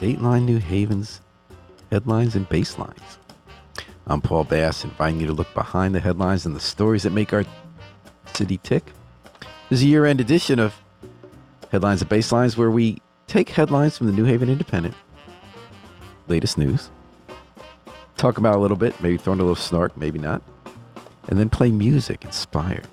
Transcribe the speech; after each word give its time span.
Dateline 0.00 0.44
New 0.46 0.56
Haven's 0.56 1.20
Headlines 1.92 2.34
and 2.34 2.48
Basslines. 2.48 3.18
I'm 4.06 4.22
Paul 4.22 4.44
Bass, 4.44 4.82
inviting 4.82 5.20
you 5.20 5.26
to 5.26 5.34
look 5.34 5.52
behind 5.52 5.94
the 5.94 6.00
headlines 6.00 6.46
and 6.46 6.56
the 6.56 6.60
stories 6.60 7.02
that 7.02 7.10
make 7.10 7.34
our 7.34 7.44
city 8.32 8.56
tick. 8.62 8.82
This 9.68 9.80
is 9.80 9.82
a 9.82 9.88
year 9.88 10.06
end 10.06 10.18
edition 10.18 10.58
of 10.58 10.74
Headlines 11.70 12.00
and 12.00 12.10
Basslines, 12.10 12.56
where 12.56 12.70
we 12.70 13.02
take 13.26 13.50
headlines 13.50 13.98
from 13.98 14.06
the 14.06 14.14
New 14.14 14.24
Haven 14.24 14.48
Independent, 14.48 14.94
latest 16.28 16.56
news, 16.56 16.88
talk 18.16 18.38
about 18.38 18.54
a 18.54 18.58
little 18.58 18.78
bit, 18.78 18.98
maybe 19.02 19.18
throw 19.18 19.34
in 19.34 19.38
a 19.38 19.42
little 19.42 19.54
snark, 19.54 19.94
maybe 19.98 20.18
not, 20.18 20.40
and 21.28 21.38
then 21.38 21.50
play 21.50 21.70
music 21.70 22.24
inspired 22.24 22.88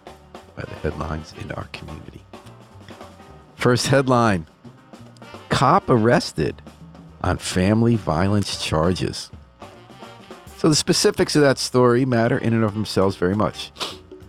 by 0.57 0.63
the 0.63 0.75
headlines 0.75 1.33
in 1.39 1.53
our 1.53 1.69
community. 1.71 2.25
First 3.55 3.87
headline 3.87 4.45
cop 5.47 5.89
arrested 5.89 6.61
on 7.27 7.37
family 7.37 7.95
violence 7.95 8.63
charges. 8.63 9.29
So 10.57 10.69
the 10.69 10.75
specifics 10.75 11.35
of 11.35 11.43
that 11.43 11.59
story 11.59 12.05
matter 12.05 12.37
in 12.37 12.53
and 12.53 12.63
of 12.63 12.73
themselves 12.73 13.15
very 13.15 13.35
much. 13.35 13.71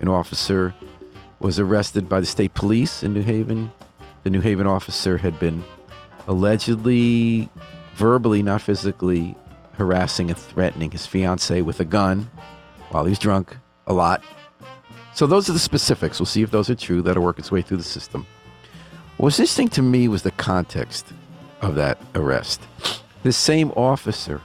An 0.00 0.08
officer 0.08 0.74
was 1.40 1.58
arrested 1.58 2.08
by 2.08 2.20
the 2.20 2.26
state 2.26 2.54
police 2.54 3.02
in 3.02 3.14
New 3.14 3.22
Haven. 3.22 3.72
The 4.24 4.30
New 4.30 4.40
Haven 4.40 4.66
officer 4.66 5.16
had 5.16 5.38
been 5.38 5.64
allegedly, 6.26 7.48
verbally, 7.94 8.42
not 8.42 8.60
physically, 8.60 9.34
harassing 9.72 10.28
and 10.28 10.38
threatening 10.38 10.90
his 10.90 11.06
fiancee 11.06 11.62
with 11.62 11.80
a 11.80 11.84
gun 11.84 12.28
while 12.90 13.04
he 13.04 13.10
was 13.10 13.18
drunk 13.18 13.56
a 13.86 13.92
lot. 13.92 14.22
So 15.14 15.26
those 15.26 15.48
are 15.48 15.52
the 15.52 15.58
specifics. 15.58 16.20
We'll 16.20 16.26
see 16.26 16.42
if 16.42 16.50
those 16.50 16.68
are 16.68 16.74
true. 16.74 17.00
That'll 17.00 17.22
work 17.22 17.38
its 17.38 17.50
way 17.50 17.62
through 17.62 17.78
the 17.78 17.82
system. 17.84 18.26
What 19.16 19.26
was 19.26 19.40
interesting 19.40 19.68
to 19.70 19.82
me 19.82 20.08
was 20.08 20.22
the 20.22 20.30
context 20.32 21.12
of 21.60 21.74
that 21.74 21.98
arrest. 22.14 22.60
This 23.22 23.36
same 23.36 23.70
officer 23.72 24.40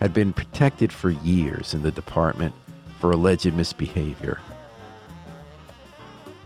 had 0.00 0.12
been 0.12 0.32
protected 0.32 0.92
for 0.92 1.10
years 1.10 1.74
in 1.74 1.82
the 1.82 1.90
department 1.90 2.54
for 3.00 3.12
alleged 3.12 3.52
misbehavior. 3.54 4.40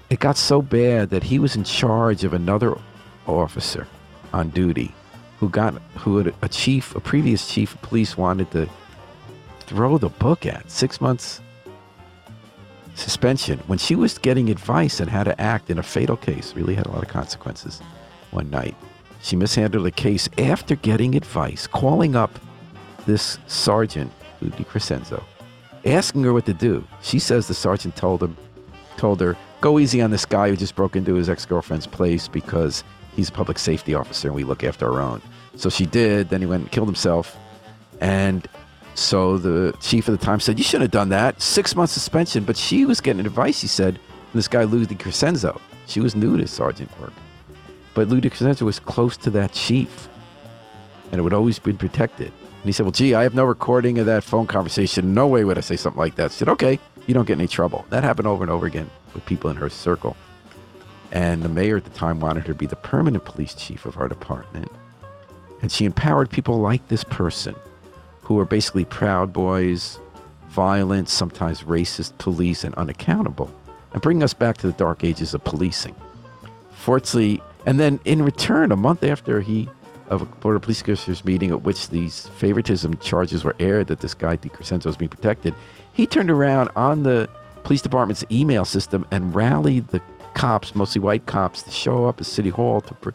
It 0.09 0.20
got 0.20 0.37
so 0.37 0.62
bad 0.62 1.11
that 1.11 1.25
he 1.25 1.39
was 1.39 1.56
in 1.56 1.64
charge 1.64 2.22
of 2.22 2.33
another 2.33 2.78
officer 3.27 3.89
on 4.33 4.50
duty 4.50 4.94
who 5.41 5.48
got 5.48 5.75
who 5.97 6.19
had 6.19 6.34
a 6.42 6.48
chief, 6.48 6.94
a 6.94 7.00
previous 7.00 7.53
chief 7.53 7.75
of 7.75 7.83
police 7.83 8.17
wanted 8.17 8.50
to 8.53 8.69
throw 9.61 9.98
the 9.98 10.09
book 10.09 10.47
at. 10.47 10.70
6 10.70 11.00
months 11.00 11.41
suspension 12.94 13.59
when 13.67 13.78
she 13.78 13.94
was 13.94 14.17
getting 14.17 14.48
advice 14.48 15.00
on 15.00 15.09
how 15.09 15.22
to 15.25 15.39
act 15.41 15.70
in 15.70 15.78
a 15.78 15.83
fatal 15.83 16.17
case. 16.17 16.55
Really 16.55 16.75
had 16.75 16.87
a 16.87 16.91
lot 16.91 17.03
of 17.03 17.09
consequences 17.09 17.81
one 18.31 18.48
night. 18.48 18.77
She 19.22 19.36
mishandled 19.36 19.86
a 19.86 19.91
case 19.91 20.28
after 20.39 20.77
getting 20.77 21.14
advice, 21.14 21.67
calling 21.67 22.17
up 22.17 22.39
this 23.06 23.39
sergeant, 23.47 24.12
Lou 24.41 24.50
DiCrescenzo, 24.50 25.22
asking 25.84 26.25
her 26.25 26.33
what 26.33 26.47
to 26.47 26.55
do. 26.55 26.86
She 27.03 27.19
says 27.19 27.48
the 27.48 27.55
sergeant 27.55 27.97
told 27.97 28.22
him, 28.22 28.37
told 28.97 29.21
her, 29.21 29.37
go 29.60 29.78
easy 29.78 30.00
on 30.03 30.10
this 30.10 30.26
guy 30.26 30.49
who 30.49 30.56
just 30.56 30.75
broke 30.75 30.97
into 30.97 31.15
his 31.15 31.28
ex-girlfriend's 31.28 31.87
place 31.87 32.28
because 32.28 32.84
he's 33.15 33.28
a 33.28 33.32
public 33.32 33.59
safety 33.59 33.94
officer 33.94 34.28
and 34.28 34.34
we 34.34 34.44
look 34.44 34.65
after 34.65 34.93
our 34.93 35.00
own. 35.00 35.22
So 35.56 35.71
she 35.71 35.87
did. 35.87 36.28
Then 36.28 36.41
he 36.41 36.47
went 36.47 36.62
and 36.65 36.72
killed 36.72 36.88
himself. 36.88 37.37
And 38.00 38.47
so 38.94 39.38
the 39.38 39.75
chief 39.81 40.09
at 40.09 40.19
the 40.19 40.25
time 40.25 40.41
said, 40.41 40.59
You 40.59 40.65
shouldn't 40.65 40.82
have 40.82 40.91
done 40.91 41.09
that. 41.10 41.41
Six 41.41 41.75
months 41.75 41.93
suspension. 41.93 42.44
But 42.44 42.56
she 42.56 42.84
was 42.84 43.00
getting 43.00 43.25
advice, 43.25 43.60
he 43.60 43.69
said, 43.69 43.99
this 44.34 44.49
guy, 44.49 44.65
Lou 44.65 44.84
DiCrescenzo. 44.84 45.59
She 45.87 46.00
was 46.00 46.15
new 46.15 46.37
to 46.37 46.47
sergeant 46.47 46.91
work. 47.00 47.12
But 47.97 48.09
Crescenzo 48.09 48.67
was 48.67 48.79
close 48.79 49.17
to 49.17 49.31
that 49.31 49.53
chief. 49.53 50.09
And 51.11 51.19
it 51.19 51.23
would 51.23 51.33
always 51.33 51.59
be 51.59 51.73
protected. 51.73 52.27
And 52.27 52.65
he 52.67 52.73
said, 52.73 52.84
Well, 52.84 52.93
gee, 52.93 53.15
I 53.15 53.23
have 53.23 53.34
no 53.34 53.47
recording 53.47 53.99
of 53.99 54.05
that 54.05 54.23
phone 54.23 54.47
conversation. 54.47 55.15
No 55.15 55.27
way 55.27 55.45
would 55.45 55.57
I 55.57 55.62
say 55.62 55.77
something 55.77 55.99
like 55.99 56.17
that. 56.17 56.31
She 56.31 56.37
said, 56.37 56.51
Okay, 56.51 56.79
you 57.06 57.15
don't 57.15 57.27
get 57.27 57.39
any 57.39 57.49
trouble. 57.49 57.87
That 57.89 58.05
happened 58.05 58.29
over 58.29 58.45
and 58.45 58.51
over 58.51 58.67
again 58.67 58.91
with 59.15 59.25
people 59.25 59.49
in 59.49 59.56
her 59.56 59.71
circle. 59.71 60.15
And 61.11 61.43
the 61.43 61.49
mayor 61.49 61.79
at 61.79 61.85
the 61.85 61.91
time 61.91 62.21
wanted 62.21 62.43
her 62.43 62.53
to 62.53 62.55
be 62.55 62.67
the 62.67 62.77
permanent 62.77 63.25
police 63.25 63.55
chief 63.55 63.87
of 63.87 63.97
our 63.97 64.09
department. 64.09 64.71
And 65.62 65.73
she 65.73 65.87
empowered 65.87 66.29
people 66.29 66.61
like 66.61 66.87
this 66.89 67.05
person 67.05 67.56
who 68.21 68.39
are 68.39 68.45
basically 68.45 68.85
proud 68.85 69.33
boys, 69.33 69.99
violent, 70.49 71.09
sometimes 71.09 71.62
racist 71.62 72.19
police, 72.19 72.62
and 72.62 72.75
unaccountable, 72.75 73.51
and 73.95 74.03
bring 74.03 74.23
us 74.23 74.35
back 74.35 74.59
to 74.59 74.67
the 74.67 74.75
dark 74.75 75.03
ages 75.03 75.33
of 75.33 75.43
policing. 75.45 75.97
Fortunately, 76.73 77.41
and 77.66 77.78
then 77.78 78.00
in 78.04 78.22
return, 78.22 78.72
a 78.72 78.77
month 78.77 79.03
after 79.04 79.41
he 79.41 79.69
of 80.09 80.22
a 80.22 80.27
Police 80.60 80.82
Commissioners 80.82 81.25
meeting 81.25 81.50
at 81.50 81.62
which 81.62 81.88
these 81.88 82.28
favoritism 82.28 82.97
charges 82.99 83.43
were 83.44 83.56
aired 83.59 83.88
that 83.88 84.00
this 84.00 84.15
guy 84.15 84.37
DiCrescenzo 84.37 84.87
was 84.87 84.97
being 84.97 85.09
protected, 85.09 85.53
he 85.93 86.06
turned 86.06 86.31
around 86.31 86.71
on 86.76 87.03
the 87.03 87.28
police 87.65 87.82
department's 87.82 88.25
email 88.31 88.65
system 88.65 89.05
and 89.10 89.34
rallied 89.34 89.88
the 89.88 90.00
cops, 90.34 90.75
mostly 90.75 91.00
white 91.00 91.26
cops, 91.26 91.62
to 91.62 91.71
show 91.71 92.05
up 92.05 92.21
at 92.21 92.26
City 92.26 92.50
Hall 92.50 92.81
to, 92.82 93.12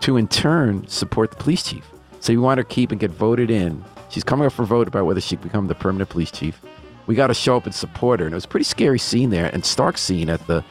to 0.00 0.16
in 0.16 0.28
turn 0.28 0.86
support 0.86 1.30
the 1.30 1.36
police 1.36 1.62
chief. 1.62 1.84
So 2.20 2.32
we 2.32 2.38
want 2.38 2.58
her 2.58 2.64
to 2.64 2.68
keep 2.68 2.90
and 2.90 2.98
get 2.98 3.10
voted 3.10 3.50
in. 3.50 3.84
She's 4.08 4.24
coming 4.24 4.46
up 4.46 4.52
for 4.52 4.64
vote 4.64 4.88
about 4.88 5.04
whether 5.04 5.20
she 5.20 5.36
can 5.36 5.48
become 5.48 5.66
the 5.66 5.74
permanent 5.74 6.08
police 6.08 6.30
chief. 6.30 6.60
We 7.06 7.14
got 7.14 7.26
to 7.26 7.34
show 7.34 7.56
up 7.56 7.66
and 7.66 7.74
support 7.74 8.20
her. 8.20 8.26
And 8.26 8.32
it 8.32 8.36
was 8.36 8.46
a 8.46 8.48
pretty 8.48 8.64
scary 8.64 8.98
scene 8.98 9.28
there 9.28 9.50
and 9.52 9.62
stark 9.62 9.98
scene 9.98 10.30
at 10.30 10.46
the 10.46 10.64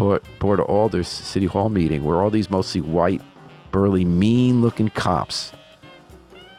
Board 0.00 0.60
of 0.60 0.66
Alders 0.66 1.08
City 1.08 1.44
Hall 1.44 1.68
meeting 1.68 2.04
where 2.04 2.22
all 2.22 2.30
these 2.30 2.48
mostly 2.48 2.80
white, 2.80 3.20
burly, 3.70 4.04
mean 4.04 4.62
looking 4.62 4.88
cops 4.88 5.52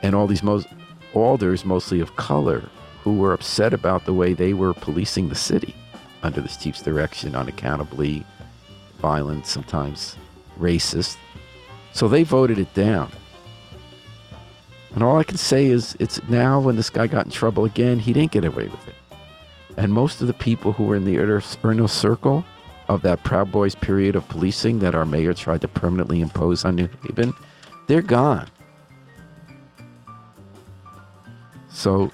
and 0.03 0.13
all 0.13 0.27
these 0.27 0.43
most 0.43 0.67
alders, 1.13 1.65
mostly 1.65 1.99
of 1.99 2.15
color, 2.15 2.69
who 3.03 3.17
were 3.17 3.33
upset 3.33 3.73
about 3.73 4.05
the 4.05 4.13
way 4.13 4.33
they 4.33 4.53
were 4.53 4.73
policing 4.75 5.29
the 5.29 5.35
city 5.35 5.73
under 6.21 6.39
this 6.39 6.55
chief's 6.55 6.83
direction, 6.83 7.35
unaccountably 7.35 8.23
violent, 8.99 9.47
sometimes 9.47 10.15
racist. 10.59 11.17
So 11.93 12.07
they 12.07 12.23
voted 12.23 12.59
it 12.59 12.71
down. 12.75 13.11
And 14.93 15.03
all 15.03 15.17
I 15.17 15.23
can 15.23 15.37
say 15.37 15.65
is 15.65 15.95
it's 15.99 16.21
now 16.29 16.59
when 16.59 16.75
this 16.75 16.91
guy 16.91 17.07
got 17.07 17.25
in 17.25 17.31
trouble 17.31 17.65
again, 17.65 17.97
he 17.97 18.13
didn't 18.13 18.33
get 18.33 18.45
away 18.45 18.67
with 18.67 18.87
it. 18.87 18.95
And 19.77 19.91
most 19.91 20.21
of 20.21 20.27
the 20.27 20.33
people 20.33 20.73
who 20.73 20.83
were 20.83 20.95
in 20.95 21.05
the 21.05 21.15
inner 21.15 21.41
circle 21.41 22.45
of 22.93 23.03
that 23.03 23.23
Proud 23.23 23.51
Boys 23.53 23.73
period 23.73 24.17
of 24.17 24.27
policing 24.27 24.79
that 24.79 24.95
our 24.95 25.05
mayor 25.05 25.33
tried 25.33 25.61
to 25.61 25.67
permanently 25.69 26.19
impose 26.19 26.65
on 26.65 26.75
New 26.75 26.89
Haven, 27.03 27.33
they're 27.87 28.01
gone. 28.01 28.49
So 31.69 32.11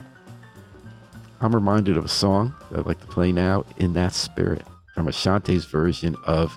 I'm 1.42 1.54
reminded 1.54 1.98
of 1.98 2.06
a 2.06 2.10
song 2.10 2.54
that 2.70 2.80
I'd 2.80 2.86
like 2.86 3.00
to 3.02 3.08
play 3.08 3.32
now 3.32 3.66
in 3.78 3.94
that 3.94 4.14
spirit 4.14 4.62
from 4.94 5.08
Ashante's 5.08 5.66
version 5.66 6.16
of 6.26 6.56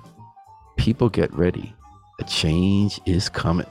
People 0.76 1.08
Get 1.08 1.32
Ready. 1.32 1.74
A 2.20 2.24
change 2.24 3.00
is 3.06 3.30
coming. 3.30 3.66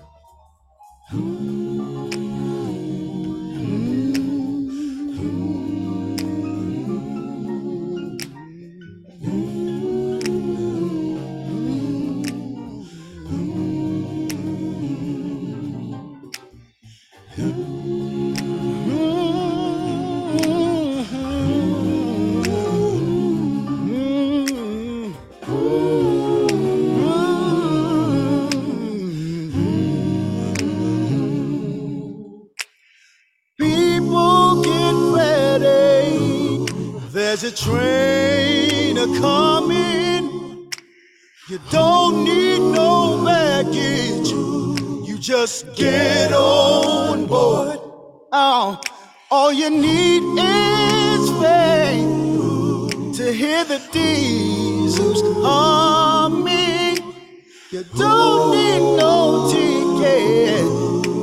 You 57.79 57.85
don't 57.97 58.51
need 58.51 58.97
no 58.97 59.49
ticket. 59.49 60.65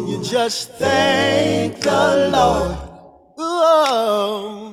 You 0.09 0.25
just 0.25 0.71
thank 0.79 1.81
the 1.81 2.31
Lord. 2.33 2.79
Oh, 3.37 4.66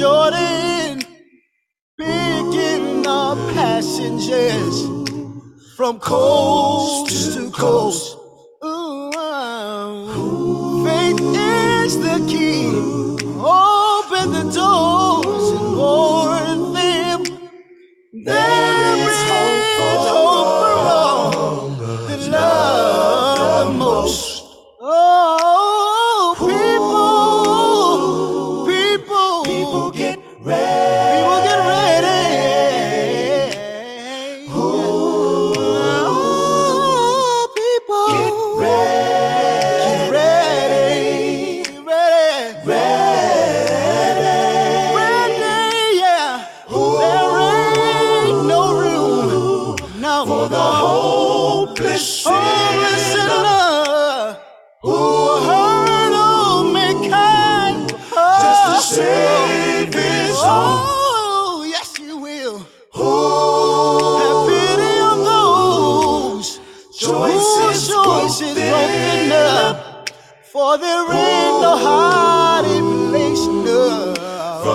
Jordan, 0.00 0.98
picking 1.98 3.06
up 3.06 3.36
passengers 3.52 4.86
from 5.76 6.00
coast 6.00 7.34
to 7.36 7.50
coast. 7.50 8.19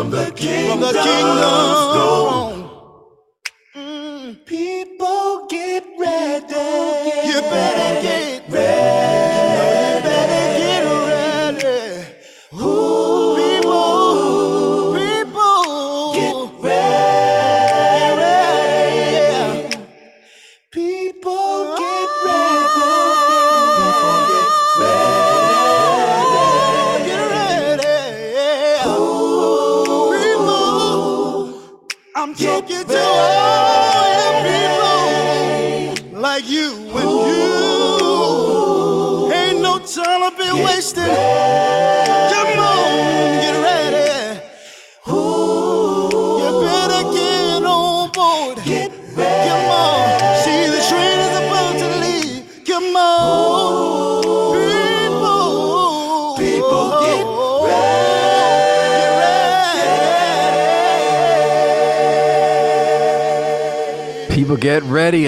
From 0.06 0.12
the 0.12 0.32
kingdom. 0.32 0.72
From 0.72 0.80
the 0.82 1.02
kingdom. 1.02 2.55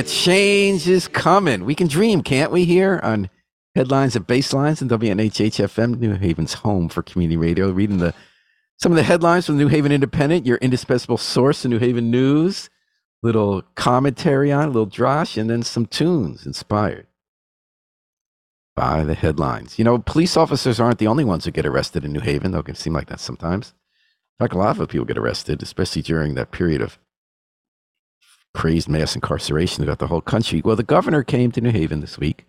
Change 0.07 0.87
is 0.87 1.09
coming. 1.09 1.65
We 1.65 1.75
can 1.75 1.87
dream, 1.87 2.23
can't 2.23 2.49
we? 2.49 2.63
Here 2.63 3.01
on 3.03 3.29
headlines 3.75 4.15
and 4.15 4.25
basslines 4.25 4.81
and 4.81 4.89
WNHHFM, 4.89 5.99
New 5.99 6.15
Haven's 6.15 6.53
home 6.53 6.87
for 6.87 7.03
community 7.03 7.35
radio. 7.35 7.71
Reading 7.71 7.97
the 7.97 8.13
some 8.77 8.93
of 8.93 8.95
the 8.95 9.03
headlines 9.03 9.45
from 9.45 9.57
the 9.57 9.63
New 9.65 9.69
Haven 9.69 9.91
Independent, 9.91 10.45
your 10.45 10.59
indispensable 10.59 11.17
source 11.17 11.65
of 11.65 11.71
New 11.71 11.79
Haven 11.79 12.09
news. 12.09 12.69
Little 13.21 13.63
commentary 13.75 14.49
on, 14.49 14.65
a 14.65 14.67
little 14.67 14.87
drosh, 14.87 15.37
and 15.37 15.49
then 15.49 15.61
some 15.63 15.85
tunes 15.85 16.45
inspired 16.45 17.07
by 18.77 19.03
the 19.03 19.15
headlines. 19.15 19.77
You 19.77 19.83
know, 19.83 19.97
police 19.97 20.37
officers 20.37 20.79
aren't 20.79 20.99
the 20.99 21.07
only 21.07 21.25
ones 21.25 21.43
who 21.43 21.51
get 21.51 21.65
arrested 21.65 22.05
in 22.05 22.13
New 22.13 22.21
Haven, 22.21 22.51
though 22.51 22.59
it 22.59 22.65
can 22.67 22.75
seem 22.75 22.93
like 22.93 23.07
that 23.07 23.19
sometimes. 23.19 23.73
In 24.39 24.45
fact, 24.45 24.53
a 24.53 24.57
lot 24.57 24.79
of 24.79 24.87
people 24.87 25.05
get 25.05 25.17
arrested, 25.17 25.61
especially 25.61 26.01
during 26.01 26.35
that 26.35 26.51
period 26.51 26.81
of 26.81 26.97
crazed 28.53 28.89
mass 28.89 29.15
incarceration 29.15 29.83
throughout 29.83 29.99
the 29.99 30.07
whole 30.07 30.21
country. 30.21 30.61
Well, 30.63 30.75
the 30.75 30.83
governor 30.83 31.23
came 31.23 31.51
to 31.51 31.61
New 31.61 31.71
Haven 31.71 32.01
this 32.01 32.17
week 32.17 32.45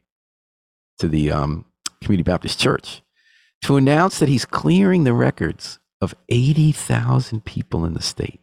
to 0.98 1.08
the 1.08 1.30
um, 1.30 1.64
Community 2.02 2.24
Baptist 2.28 2.58
Church 2.58 3.02
to 3.62 3.76
announce 3.76 4.18
that 4.18 4.28
he's 4.28 4.44
clearing 4.44 5.04
the 5.04 5.12
records 5.12 5.78
of 6.00 6.14
80,000 6.28 7.44
people 7.44 7.84
in 7.84 7.94
the 7.94 8.02
state 8.02 8.40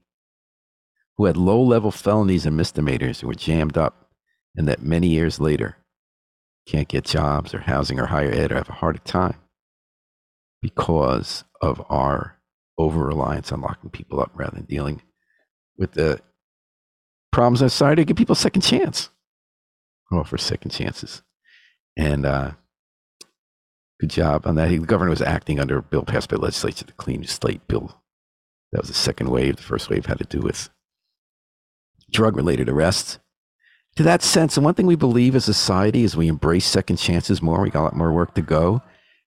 who 1.17 1.25
had 1.25 1.37
low 1.37 1.61
level 1.61 1.91
felonies 1.91 2.45
and 2.45 2.57
misdemeanors 2.57 3.21
and 3.21 3.27
were 3.27 3.35
jammed 3.35 3.77
up, 3.77 4.09
and 4.55 4.67
that 4.67 4.81
many 4.81 5.07
years 5.07 5.39
later 5.39 5.77
can't 6.67 6.87
get 6.87 7.05
jobs 7.05 7.53
or 7.53 7.59
housing 7.59 7.99
or 7.99 8.07
higher 8.07 8.31
ed 8.31 8.51
or 8.51 8.55
have 8.55 8.69
a 8.69 8.73
harder 8.73 8.99
time 8.99 9.35
because 10.61 11.43
of 11.61 11.81
our 11.89 12.39
over 12.77 13.05
reliance 13.05 13.51
on 13.51 13.61
locking 13.61 13.89
people 13.89 14.19
up 14.19 14.31
rather 14.33 14.55
than 14.55 14.65
dealing 14.65 15.01
with 15.77 15.93
the 15.93 16.19
problems 17.35 17.61
in 17.61 17.67
society 17.67 18.05
give 18.05 18.15
people 18.15 18.31
a 18.31 18.37
second 18.37 18.61
chance. 18.61 19.09
Offer 20.09 20.37
second 20.37 20.71
chances. 20.71 21.21
And 21.97 22.25
uh, 22.25 22.51
good 23.99 24.09
job 24.09 24.47
on 24.47 24.55
that. 24.55 24.69
He, 24.69 24.77
the 24.77 24.85
governor 24.85 25.09
was 25.09 25.21
acting 25.21 25.59
under 25.59 25.77
a 25.77 25.81
bill 25.81 26.03
passed 26.03 26.29
by 26.29 26.37
legislature, 26.37 26.85
the 26.85 26.93
Clean 26.93 27.21
Slate 27.25 27.67
Bill. 27.67 28.01
That 28.71 28.81
was 28.81 28.87
the 28.87 28.95
second 28.95 29.29
wave. 29.29 29.57
The 29.57 29.63
first 29.63 29.89
wave 29.89 30.05
had 30.05 30.17
to 30.19 30.23
do 30.23 30.39
with 30.39 30.69
drug 32.09 32.37
related 32.37 32.69
arrests. 32.69 33.19
To 33.97 34.03
that 34.03 34.21
sense, 34.21 34.55
and 34.55 34.63
one 34.63 34.73
thing 34.73 34.87
we 34.87 34.95
believe 34.95 35.35
as 35.35 35.49
a 35.49 35.53
society 35.53 36.05
as 36.05 36.15
we 36.15 36.29
embrace 36.29 36.65
second 36.65 36.95
chances 36.95 37.41
more, 37.41 37.61
we 37.61 37.69
got 37.69 37.81
a 37.81 37.83
lot 37.83 37.97
more 37.97 38.13
work 38.13 38.33
to 38.35 38.41
go, 38.41 38.81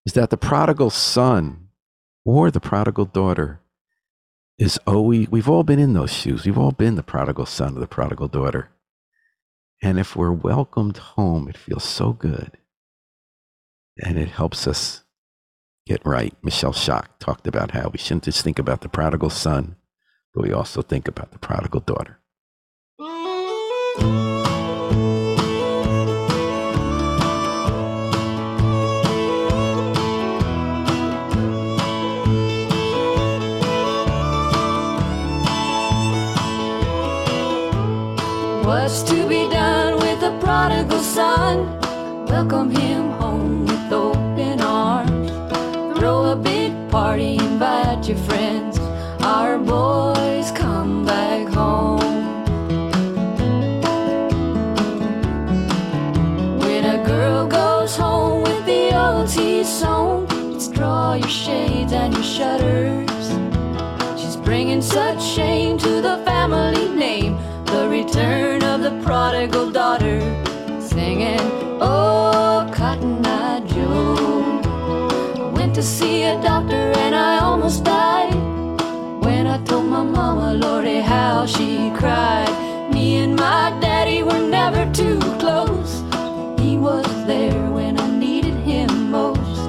is 0.07 0.15
that 0.15 0.31
the 0.31 0.39
prodigal 0.39 0.89
son 0.89 1.69
or 2.25 2.51
the 2.51 2.61
prodigal 2.61 3.05
daughter 3.05 3.61
is 4.59 4.79
oh, 4.87 4.97
always, 4.97 5.29
we've 5.29 5.49
all 5.49 5.63
been 5.63 5.79
in 5.79 5.95
those 5.95 6.13
shoes. 6.13 6.45
We've 6.45 6.59
all 6.59 6.73
been 6.73 6.97
the 6.97 7.03
prodigal 7.03 7.47
son 7.47 7.77
or 7.77 7.81
the 7.81 7.87
prodigal 7.87 8.29
daughter. 8.29 8.71
And 9.81 9.99
if 9.99 10.17
we're 10.17 10.33
welcomed 10.33 10.97
home, 10.97 11.49
it 11.49 11.57
feels 11.57 11.85
so 11.85 12.13
good. 12.13 12.59
And 14.05 14.19
it 14.19 14.29
helps 14.29 14.67
us 14.67 15.05
get 15.87 16.05
right. 16.05 16.35
Michelle 16.43 16.73
Shocked 16.73 17.21
talked 17.21 17.47
about 17.47 17.71
how 17.71 17.89
we 17.89 17.99
shouldn't 17.99 18.25
just 18.25 18.43
think 18.43 18.59
about 18.59 18.81
the 18.81 18.89
prodigal 18.89 19.31
son, 19.31 19.77
but 20.35 20.43
we 20.43 20.53
also 20.53 20.83
think 20.83 21.07
about 21.07 21.31
the 21.31 21.39
prodigal 21.39 21.81
daughter. 21.81 22.19
To 38.89 39.29
be 39.29 39.47
done 39.51 39.97
with 39.97 40.21
the 40.21 40.31
prodigal 40.41 41.01
son? 41.01 41.79
Welcome 42.25 42.71
him 42.71 43.11
home 43.11 43.67
with 43.67 43.93
open 43.93 44.63
arms. 44.63 45.31
Throw 45.99 46.33
a 46.33 46.37
big 46.37 46.73
party, 46.91 47.35
invite 47.37 48.09
your 48.09 48.17
friends. 48.17 48.79
Our 49.21 49.59
boys 49.59 50.51
come 50.53 51.05
back 51.05 51.49
home. 51.49 52.01
When 56.61 56.85
a 56.87 57.05
girl 57.05 57.47
goes 57.47 57.95
home 57.95 58.43
with 58.43 58.65
the 58.65 58.99
old 58.99 59.29
tea 59.29 59.65
sewn, 59.65 60.27
it's 60.55 60.69
draw 60.69 61.13
your 61.13 61.29
shades 61.29 61.93
and 61.93 62.15
your 62.15 62.23
shutters. 62.23 63.27
She's 64.19 64.37
bringing 64.37 64.81
such 64.81 65.23
shame 65.23 65.77
to 65.77 66.01
the 66.01 66.23
family 66.25 66.89
name. 66.89 67.39
The 67.67 67.87
return 67.87 68.63
prodigal 69.09 69.71
daughter, 69.71 70.21
singing, 70.83 71.41
Oh, 71.81 72.71
Cotton 72.75 73.25
Eye 73.25 73.61
Joe. 73.61 75.51
Went 75.55 75.75
to 75.77 75.83
see 75.83 76.25
a 76.25 76.35
doctor 76.43 76.93
and 77.05 77.15
I 77.15 77.39
almost 77.39 77.85
died. 77.85 78.35
When 79.25 79.47
I 79.47 79.65
told 79.65 79.87
my 79.87 80.03
mama, 80.03 80.53
Lordy, 80.53 81.01
how 81.01 81.47
she 81.47 81.91
cried. 81.97 82.53
Me 82.93 83.17
and 83.17 83.35
my 83.35 83.75
daddy 83.81 84.23
were 84.23 84.47
never 84.47 84.85
too 84.93 85.19
close. 85.39 86.03
He 86.61 86.77
was 86.77 87.07
there 87.25 87.71
when 87.71 87.99
I 87.99 88.11
needed 88.11 88.57
him 88.57 89.11
most. 89.11 89.63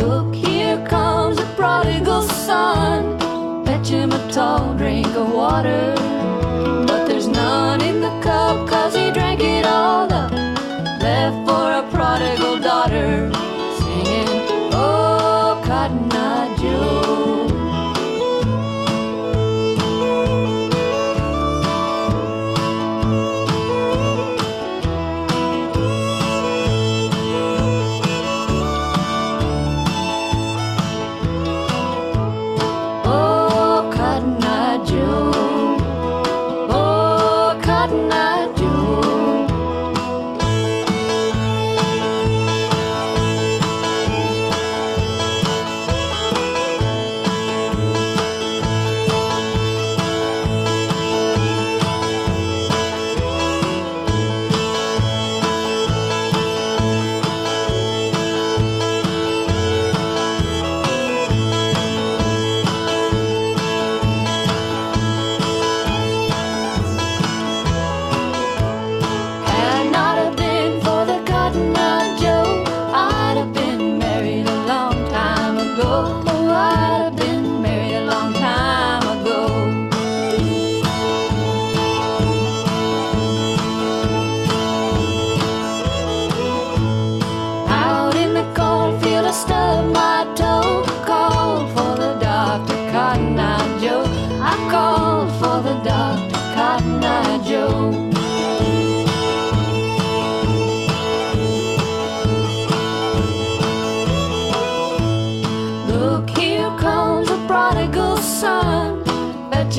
Look, 0.00 0.34
here 0.34 0.78
comes 0.86 1.38
a 1.38 1.44
prodigal 1.54 2.22
son. 2.22 3.18
Fetch 3.66 3.88
him 3.88 4.10
a 4.12 4.32
tall 4.32 4.74
drink 4.78 5.08
of 5.08 5.30
water. 5.34 6.19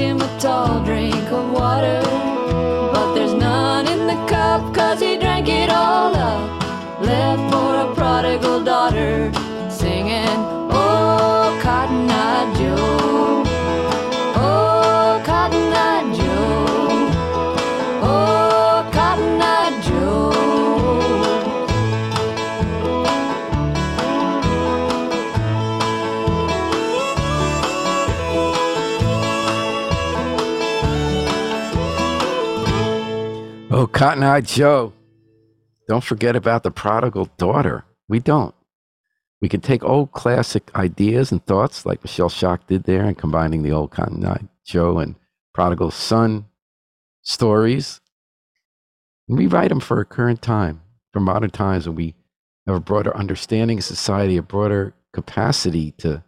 Him 0.01 0.19
a 0.19 0.39
tall 0.39 0.83
drink 0.83 1.25
of 1.31 1.51
water. 1.51 2.01
But 2.93 3.13
there's 3.13 3.33
none 3.33 3.87
in 3.87 4.07
the 4.07 4.19
cup, 4.27 4.73
cause 4.73 4.99
he 4.99 5.17
drank 5.17 5.47
it 5.47 5.69
all 5.69 6.15
up. 6.15 6.41
Left 7.01 7.43
for 7.51 7.71
a 7.85 7.87
prodigal 7.93 8.63
daughter, 8.63 9.31
Cotton 34.01 34.23
Eye 34.23 34.41
Joe. 34.41 34.93
Don't 35.87 36.03
forget 36.03 36.35
about 36.35 36.63
the 36.63 36.71
prodigal 36.71 37.29
daughter. 37.37 37.85
We 38.09 38.17
don't. 38.17 38.55
We 39.43 39.47
can 39.47 39.61
take 39.61 39.83
old 39.83 40.11
classic 40.11 40.73
ideas 40.73 41.31
and 41.31 41.45
thoughts 41.45 41.85
like 41.85 42.03
Michelle 42.03 42.27
Shocked 42.27 42.65
did 42.65 42.85
there 42.85 43.05
and 43.05 43.15
combining 43.15 43.61
the 43.61 43.73
old 43.73 43.91
Cotton 43.91 44.25
Eye 44.25 44.41
Joe 44.65 44.97
and 44.97 45.17
prodigal 45.53 45.91
son 45.91 46.45
stories 47.21 48.01
and 49.29 49.37
rewrite 49.37 49.69
them 49.69 49.79
for 49.79 50.01
a 50.01 50.05
current 50.05 50.41
time, 50.41 50.81
for 51.13 51.19
modern 51.19 51.51
times 51.51 51.85
when 51.85 51.95
we 51.95 52.15
have 52.65 52.77
a 52.77 52.79
broader 52.79 53.15
understanding 53.15 53.77
of 53.77 53.83
society, 53.83 54.35
a 54.35 54.41
broader 54.41 54.95
capacity 55.13 55.91
to 55.99 56.23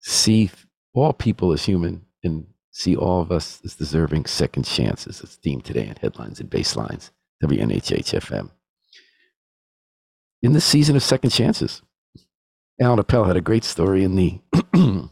see 0.00 0.50
all 0.94 1.12
people 1.12 1.52
as 1.52 1.64
human 1.64 2.06
and 2.24 2.48
see 2.70 2.96
all 2.96 3.20
of 3.20 3.32
us 3.32 3.60
as 3.64 3.74
deserving 3.74 4.26
second 4.26 4.64
chances. 4.64 5.20
It's 5.20 5.38
themed 5.44 5.64
today 5.64 5.86
in 5.86 5.96
headlines 5.96 6.40
and 6.40 6.50
basslines, 6.50 7.10
WNHHFM. 7.42 8.50
In 10.42 10.52
this 10.52 10.64
season 10.64 10.96
of 10.96 11.02
second 11.02 11.30
chances, 11.30 11.82
Allan 12.80 13.00
Appel 13.00 13.24
had 13.24 13.36
a 13.36 13.42
great 13.42 13.64
story 13.64 14.04
in 14.04 14.16
the 14.16 14.40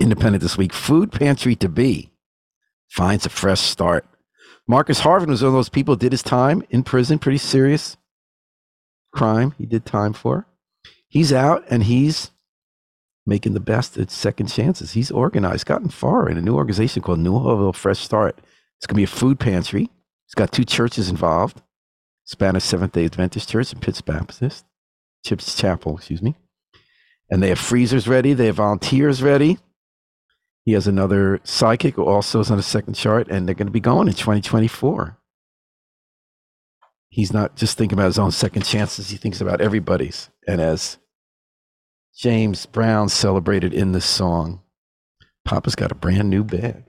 Independent 0.00 0.42
this 0.42 0.56
week. 0.56 0.72
Food 0.72 1.12
pantry 1.12 1.54
to 1.56 1.68
be 1.68 2.10
finds 2.88 3.26
a 3.26 3.28
fresh 3.28 3.60
start. 3.60 4.06
Marcus 4.66 5.00
Harvin 5.00 5.28
was 5.28 5.42
one 5.42 5.48
of 5.48 5.52
those 5.52 5.68
people 5.68 5.94
did 5.94 6.12
his 6.12 6.22
time 6.22 6.62
in 6.70 6.82
prison, 6.82 7.18
pretty 7.18 7.38
serious 7.38 7.98
crime 9.12 9.54
he 9.58 9.66
did 9.66 9.84
time 9.84 10.12
for. 10.12 10.46
He's 11.08 11.32
out 11.32 11.64
and 11.68 11.82
he's 11.82 12.30
making 13.26 13.54
the 13.54 13.60
best 13.60 13.96
at 13.96 14.10
second 14.10 14.46
chances. 14.46 14.92
He's 14.92 15.10
organized, 15.10 15.66
gotten 15.66 15.88
far 15.88 16.28
in 16.28 16.36
a 16.36 16.42
new 16.42 16.54
organization 16.54 17.02
called 17.02 17.18
New 17.18 17.32
Newhallville 17.32 17.74
Fresh 17.74 18.00
Start. 18.00 18.38
It's 18.78 18.86
going 18.86 18.94
to 18.94 19.00
be 19.00 19.04
a 19.04 19.06
food 19.06 19.38
pantry. 19.38 19.90
It's 20.26 20.34
got 20.34 20.52
two 20.52 20.64
churches 20.64 21.10
involved 21.10 21.62
Spanish 22.24 22.64
Seventh 22.64 22.92
day 22.92 23.04
Adventist 23.04 23.48
Church 23.48 23.72
and 23.72 23.82
Pitts 23.82 24.00
Baptist, 24.00 24.64
Chips 25.24 25.56
Chapel, 25.56 25.96
excuse 25.96 26.22
me. 26.22 26.36
And 27.28 27.42
they 27.42 27.48
have 27.48 27.58
freezers 27.58 28.06
ready, 28.06 28.32
they 28.32 28.46
have 28.46 28.56
volunteers 28.56 29.22
ready. 29.22 29.58
He 30.64 30.72
has 30.72 30.86
another 30.86 31.40
psychic 31.42 31.96
who 31.96 32.04
also 32.04 32.38
is 32.38 32.50
on 32.50 32.56
the 32.56 32.62
second 32.62 32.94
chart, 32.94 33.28
and 33.28 33.48
they're 33.48 33.54
going 33.54 33.66
to 33.66 33.72
be 33.72 33.80
going 33.80 34.06
in 34.06 34.14
2024. 34.14 35.18
He's 37.08 37.32
not 37.32 37.56
just 37.56 37.76
thinking 37.76 37.98
about 37.98 38.06
his 38.06 38.18
own 38.18 38.30
second 38.30 38.62
chances, 38.62 39.10
he 39.10 39.16
thinks 39.16 39.40
about 39.40 39.60
everybody's. 39.60 40.30
And 40.46 40.60
as 40.60 40.98
James 42.16 42.66
Brown 42.66 43.08
celebrated 43.08 43.72
in 43.72 43.92
this 43.92 44.04
song, 44.04 44.60
Papa's 45.44 45.74
got 45.74 45.92
a 45.92 45.94
brand 45.94 46.28
new 46.28 46.44
bag. 46.44 46.84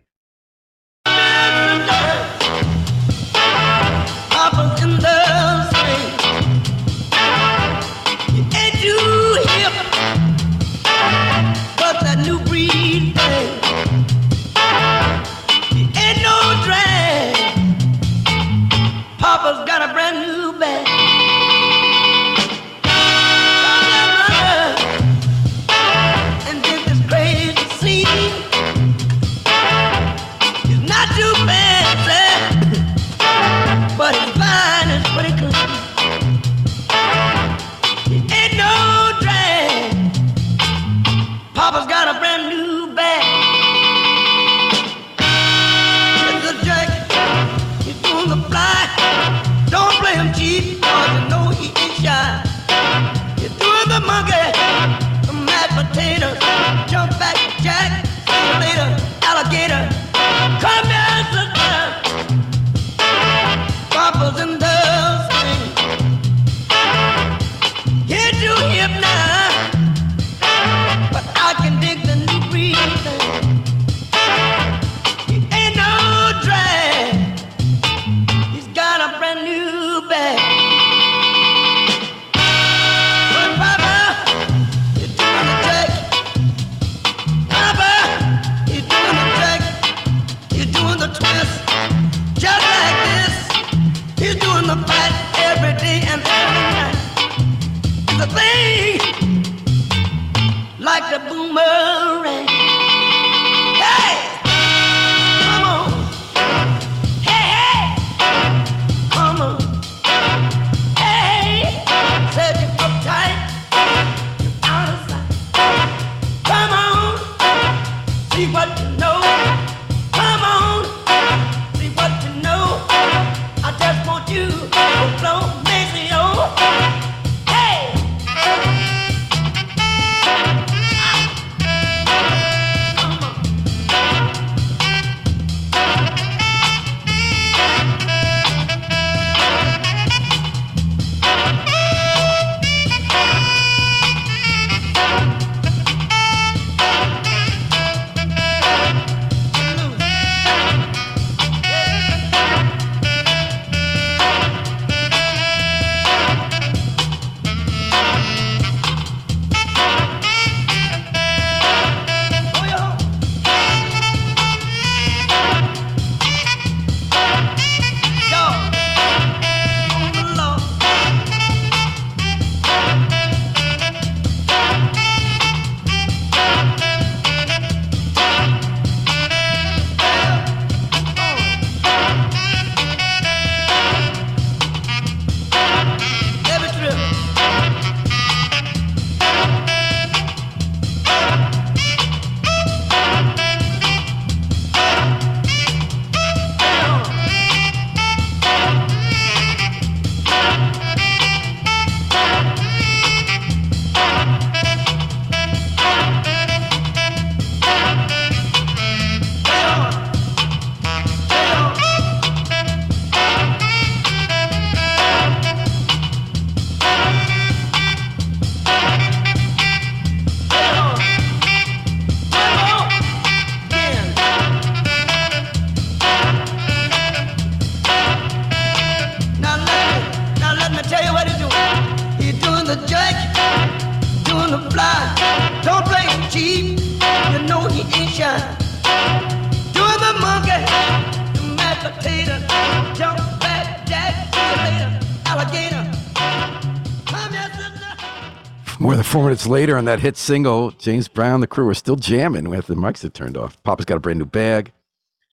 Minutes 249.41 249.51
later 249.53 249.75
on 249.75 249.85
that 249.85 250.01
hit 250.01 250.17
single, 250.17 250.69
James 250.69 251.07
Brown, 251.07 251.41
the 251.41 251.47
crew 251.47 251.65
were 251.65 251.73
still 251.73 251.95
jamming 251.95 252.47
with 252.47 252.67
the 252.67 252.75
mics 252.75 252.99
that 252.99 253.15
turned 253.15 253.35
off. 253.35 253.57
Papa's 253.63 253.85
got 253.85 253.97
a 253.97 253.99
brand 253.99 254.19
new 254.19 254.25
bag, 254.25 254.71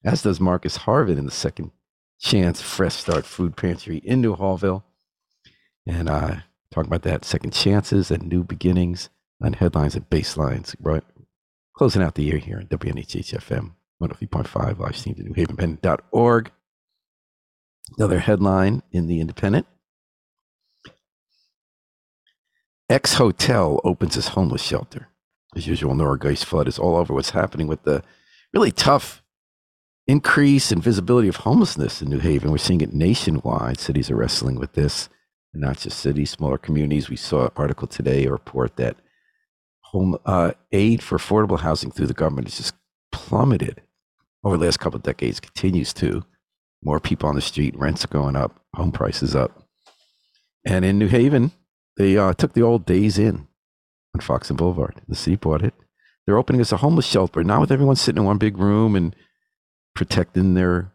as 0.03 0.23
does 0.23 0.41
Marcus 0.41 0.79
Harvin 0.79 1.19
in 1.19 1.27
the 1.27 1.31
second 1.31 1.73
chance 2.19 2.63
Fresh 2.63 2.95
Start 2.95 3.27
Food 3.27 3.55
Pantry 3.55 3.99
in 3.99 4.23
Newhallville. 4.23 4.83
And 5.87 6.09
uh, 6.09 6.37
talking 6.71 6.89
about 6.89 7.03
that, 7.03 7.27
second 7.27 7.53
chances 7.53 8.11
and 8.11 8.27
new 8.27 8.43
beginnings 8.45 9.11
on 9.43 9.53
headlines 9.53 9.95
and 9.95 10.09
basslines. 10.09 10.75
Right, 10.81 11.05
closing 11.75 12.01
out 12.01 12.15
the 12.15 12.25
year 12.25 12.39
here 12.39 12.57
on 12.57 12.67
WNHHFM 12.69 13.73
103.5, 14.03 14.79
live 14.79 14.97
streamed 14.97 15.21
at 15.21 15.27
newhavenpen.org. 15.27 16.51
Another 17.99 18.21
headline 18.21 18.83
in 18.91 19.07
the 19.07 19.21
Independent. 19.21 19.67
Ex 22.91 23.15
Hotel 23.15 23.81
opens 23.85 24.17
its 24.17 24.29
homeless 24.29 24.63
shelter. 24.63 25.09
As 25.55 25.67
usual, 25.67 25.95
Nora 25.95 26.19
Grace-Flood 26.19 26.69
is 26.69 26.79
all 26.79 26.97
over 26.97 27.13
what's 27.13 27.31
happening 27.31 27.67
with 27.67 27.83
the 27.83 28.03
really 28.55 28.71
tough 28.71 29.23
increase 30.07 30.73
in 30.73 30.81
visibility 30.81 31.29
of 31.29 31.37
homelessness 31.37 32.01
in 32.01 32.09
New 32.09 32.19
Haven. 32.19 32.51
We're 32.51 32.59
seeing 32.59 32.81
it 32.81 32.95
nationwide. 32.95 33.79
Cities 33.79 34.11
are 34.11 34.17
wrestling 34.17 34.59
with 34.59 34.73
this, 34.73 35.11
and 35.53 35.61
not 35.61 35.79
just 35.79 35.99
cities, 35.99 36.31
smaller 36.31 36.57
communities. 36.57 37.11
We 37.11 37.17
saw 37.17 37.47
an 37.47 37.53
article 37.57 37.87
today, 37.87 38.25
a 38.25 38.31
report 38.31 38.77
that 38.77 38.97
home 39.81 40.17
uh, 40.25 40.53
aid 40.73 41.03
for 41.03 41.19
affordable 41.19 41.61
housing 41.61 41.91
through 41.91 42.07
the 42.07 42.15
government 42.15 42.49
has 42.49 42.57
just 42.57 42.75
plummeted 43.13 43.83
over 44.45 44.57
the 44.57 44.65
last 44.65 44.81
couple 44.81 44.97
of 44.97 45.03
decades. 45.03 45.41
Continues 45.41 45.93
to. 45.95 46.25
More 46.83 47.01
people 47.01 47.29
on 47.29 47.35
the 47.35 47.41
street, 47.43 47.77
rents 47.77 48.05
are 48.05 48.09
going 48.09 48.37
up, 48.37 48.61
home 48.75 48.93
prices 48.93 49.35
up, 49.35 49.65
and 50.65 50.85
in 50.85 50.99
New 50.99 51.09
Haven, 51.09 51.51
they 51.99 52.17
uh, 52.17 52.33
took 52.33 52.55
the 52.55 52.63
old 52.63 52.87
Days 52.87 53.19
Inn 53.19 53.49
on 54.15 54.21
Foxon 54.21 54.57
Boulevard. 54.57 54.95
The 55.07 55.17
city 55.17 55.37
bought 55.37 55.63
it. 55.63 55.75
They're 56.25 56.39
opening 56.39 56.61
as 56.61 56.73
a 56.73 56.79
homeless 56.79 57.07
shelter, 57.07 57.43
not 57.43 57.61
with 57.61 57.73
everyone 57.73 57.97
sitting 57.97 58.23
in 58.23 58.27
one 58.27 58.39
big 58.39 58.57
room 58.57 58.95
and 58.95 59.15
protecting 59.95 60.55
their 60.55 60.93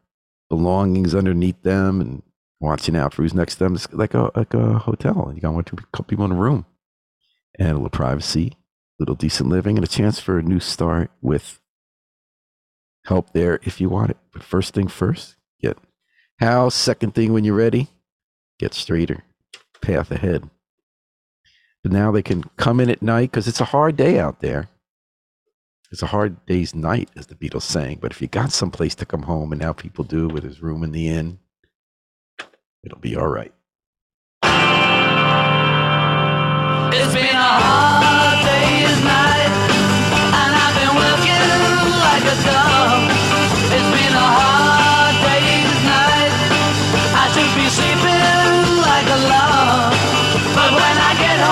belongings 0.50 1.13
underneath 1.13 1.62
them 1.62 2.00
and 2.00 2.24
watching 2.62 2.96
out 2.96 3.13
for 3.13 3.22
who's 3.22 3.34
next 3.34 3.56
to 3.56 3.66
them. 3.66 3.76
It's 3.76 3.92
like 3.92 4.13
a 4.13 4.32
like 4.36 4.54
a 4.54 4.80
hotel, 4.80 5.32
you 5.36 5.42
got 5.42 5.54
one 5.54 5.66
two 5.66 5.76
couple 5.92 6.06
people 6.06 6.26
in 6.26 6.32
a 6.32 6.36
room, 6.36 6.66
and 7.60 7.70
a 7.70 7.74
little 7.74 7.89
privacy, 7.89 8.54
a 8.54 8.58
little 9.00 9.16
decent 9.16 9.50
living, 9.50 9.78
and 9.78 9.84
a 9.84 9.89
chance 9.89 10.20
for 10.20 10.39
a 10.39 10.44
new 10.44 10.60
start 10.60 11.12
with 11.22 11.60
help 13.06 13.34
there 13.34 13.60
if 13.63 13.82
you 13.82 13.89
want 13.89 14.12
it. 14.12 14.18
But 14.32 14.44
first 14.44 14.74
thing 14.74 14.88
first, 14.88 15.36
get 15.62 15.78
house. 16.39 16.76
Second 16.76 17.13
thing 17.13 17.34
when 17.34 17.44
you're 17.44 17.56
ready, 17.56 17.89
get 18.60 18.74
straighter, 18.74 19.24
path 19.82 20.12
ahead. 20.12 20.50
But 21.84 21.91
now 21.91 22.12
they 22.12 22.22
can 22.22 22.46
come 22.56 22.80
in 22.80 22.89
at 22.89 23.02
night 23.02 23.32
because 23.32 23.48
it's 23.48 23.60
a 23.60 23.65
hard 23.65 23.98
day 23.98 24.17
out 24.17 24.39
there. 24.39 24.69
It's 25.91 26.02
a 26.02 26.08
hard 26.08 26.43
day's 26.48 26.74
night, 26.74 27.10
as 27.15 27.28
the 27.28 27.36
Beatles 27.36 27.63
sang. 27.63 28.00
But 28.02 28.12
if 28.12 28.22
you 28.22 28.28
got 28.28 28.52
someplace 28.52 28.96
to 28.96 29.06
come 29.06 29.24
home, 29.24 29.52
and 29.52 29.62
now 29.62 29.74
people 29.74 30.04
do 30.04 30.28
with 30.28 30.43
his 30.43 30.62
room 30.62 30.84
in 30.84 30.91
the 30.91 31.08
inn, 31.10 31.39
it'll 32.84 32.98
be 33.00 33.15
all 33.15 33.28
right. 33.28 33.54
It's 36.96 37.13
been 37.13 37.36
a 37.36 37.60
hard 37.60 38.46
day's 38.46 39.04
night, 39.04 39.52
and 40.34 40.56
I've 40.56 40.76
been 40.80 40.96
working 40.96 41.43
like 42.00 42.24
a 42.24 42.36
dog. 42.50 42.72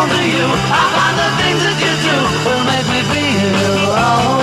To 0.02 0.08
you, 0.08 0.46
I 0.46 0.84
find 0.96 1.16
the 1.22 1.30
things 1.38 1.62
that 1.62 1.78
you 1.78 1.94
do 2.02 2.18
will 2.50 2.64
make 2.66 2.88
me 2.90 3.02
feel 3.14 3.92
alright. 3.92 4.41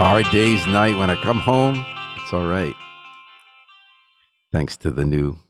Hard 0.00 0.26
day's 0.30 0.64
night. 0.68 0.96
When 0.96 1.10
I 1.10 1.20
come 1.20 1.40
home, 1.40 1.84
it's 2.18 2.32
all 2.32 2.46
right. 2.46 2.76
Thanks 4.52 4.76
to 4.76 4.92
the 4.92 5.04
new 5.04 5.40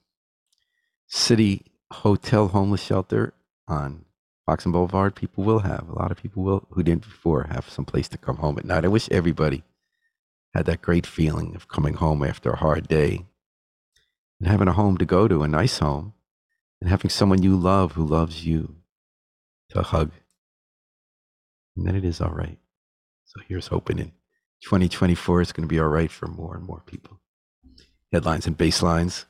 city 1.07 1.67
hotel 1.93 2.49
homeless 2.49 2.81
shelter 2.81 3.35
on 3.69 4.07
Foxon 4.47 4.73
Boulevard, 4.73 5.15
people 5.15 5.45
will 5.45 5.59
have 5.59 5.87
a 5.91 5.99
lot 5.99 6.11
of 6.11 6.17
people 6.17 6.43
will 6.43 6.67
who 6.71 6.83
didn't 6.83 7.03
before 7.03 7.43
have 7.51 7.69
some 7.69 7.85
place 7.85 8.09
to 8.09 8.17
come 8.17 8.39
home 8.39 8.59
at 8.59 8.65
night. 8.65 8.87
I 8.87 8.89
wish 8.89 9.07
everybody 9.11 9.65
had 10.55 10.65
that 10.65 10.81
great 10.81 11.07
feeling 11.07 11.55
of 11.55 11.69
coming 11.69 11.93
home 11.93 12.25
after 12.25 12.49
a 12.49 12.57
hard 12.57 12.89
day 12.89 13.27
and 14.41 14.49
having 14.49 14.69
a 14.69 14.73
home 14.73 14.97
to 14.97 15.05
go 15.05 15.29
to, 15.29 15.43
a 15.43 15.49
nice 15.49 15.79
home, 15.81 16.15
and 16.81 16.89
having 16.89 17.11
someone 17.11 17.43
you 17.43 17.55
love 17.55 17.93
who 17.93 18.07
loves 18.07 18.47
you 18.47 18.77
to 19.69 19.83
hug. 19.83 20.11
And 21.77 21.87
then 21.87 21.95
it 21.95 22.05
is 22.07 22.23
all 22.23 22.33
right. 22.33 22.57
So 23.27 23.43
here's 23.47 23.67
hoping 23.67 23.99
in 23.99 24.13
2024 24.63 25.41
is 25.41 25.53
going 25.53 25.67
to 25.67 25.73
be 25.73 25.81
all 25.81 25.89
right 25.89 26.11
for 26.11 26.27
more 26.27 26.57
and 26.57 26.65
more 26.65 26.83
people. 26.87 27.21
Headlines 28.13 28.47
and 28.47 28.57
basslines. 28.57 29.25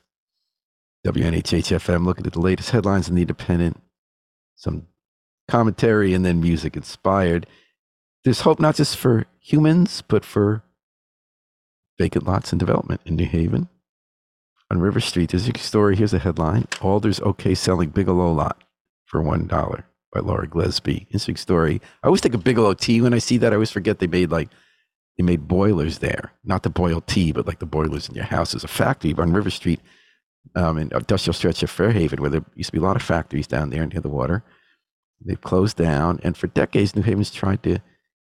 WNHHFM 1.05 2.05
looking 2.05 2.25
at 2.25 2.33
the 2.33 2.41
latest 2.41 2.71
headlines 2.71 3.07
in 3.07 3.15
the 3.15 3.21
Independent, 3.21 3.81
some 4.55 4.87
commentary, 5.47 6.13
and 6.13 6.25
then 6.25 6.41
music 6.41 6.75
inspired. 6.75 7.45
There's 8.25 8.41
hope 8.41 8.59
not 8.59 8.75
just 8.75 8.97
for 8.97 9.25
humans, 9.39 10.03
but 10.05 10.25
for 10.25 10.63
vacant 11.97 12.27
lots 12.27 12.51
and 12.51 12.59
development 12.59 13.01
in 13.05 13.15
New 13.15 13.25
Haven. 13.25 13.69
On 14.71 14.79
River 14.79 14.99
Street, 14.99 15.31
there's 15.31 15.47
a 15.47 15.57
story. 15.57 15.95
Here's 15.95 16.13
a 16.13 16.19
headline 16.19 16.67
Alder's 16.81 17.21
okay 17.21 17.55
selling 17.55 17.89
Bigelow 17.89 18.31
lot 18.33 18.63
for 19.05 19.21
$1 19.21 19.83
by 20.13 20.19
Laura 20.19 20.47
Glesby. 20.47 21.01
Interesting 21.07 21.37
story. 21.37 21.81
I 22.03 22.07
always 22.07 22.21
think 22.21 22.35
of 22.35 22.43
Bigelow 22.43 22.73
tea 22.73 23.01
when 23.01 23.13
I 23.13 23.19
see 23.19 23.37
that. 23.37 23.53
I 23.53 23.55
always 23.55 23.71
forget 23.71 23.99
they 23.99 24.07
made 24.07 24.31
like 24.31 24.49
they 25.19 25.23
made 25.23 25.49
boilers 25.49 25.97
there, 25.97 26.31
not 26.45 26.63
to 26.63 26.69
boil 26.69 27.01
tea, 27.01 27.33
but 27.33 27.45
like 27.45 27.59
the 27.59 27.65
boilers 27.65 28.07
in 28.07 28.15
your 28.15 28.23
house. 28.23 28.53
There's 28.53 28.63
a 28.63 28.69
factory 28.69 29.13
on 29.17 29.33
River 29.33 29.49
Street, 29.49 29.81
um, 30.55 30.77
in 30.77 30.89
industrial 30.93 31.33
stretch 31.33 31.61
of 31.61 31.69
Fairhaven, 31.69 32.21
where 32.21 32.29
there 32.29 32.45
used 32.55 32.69
to 32.69 32.71
be 32.71 32.79
a 32.79 32.87
lot 32.87 32.95
of 32.95 33.01
factories 33.01 33.45
down 33.45 33.69
there 33.69 33.85
near 33.85 33.99
the 33.99 34.07
water. 34.07 34.45
They've 35.19 35.41
closed 35.41 35.75
down, 35.75 36.21
and 36.23 36.37
for 36.37 36.47
decades, 36.47 36.95
New 36.95 37.01
Haven's 37.01 37.31
tried 37.31 37.63
to 37.63 37.79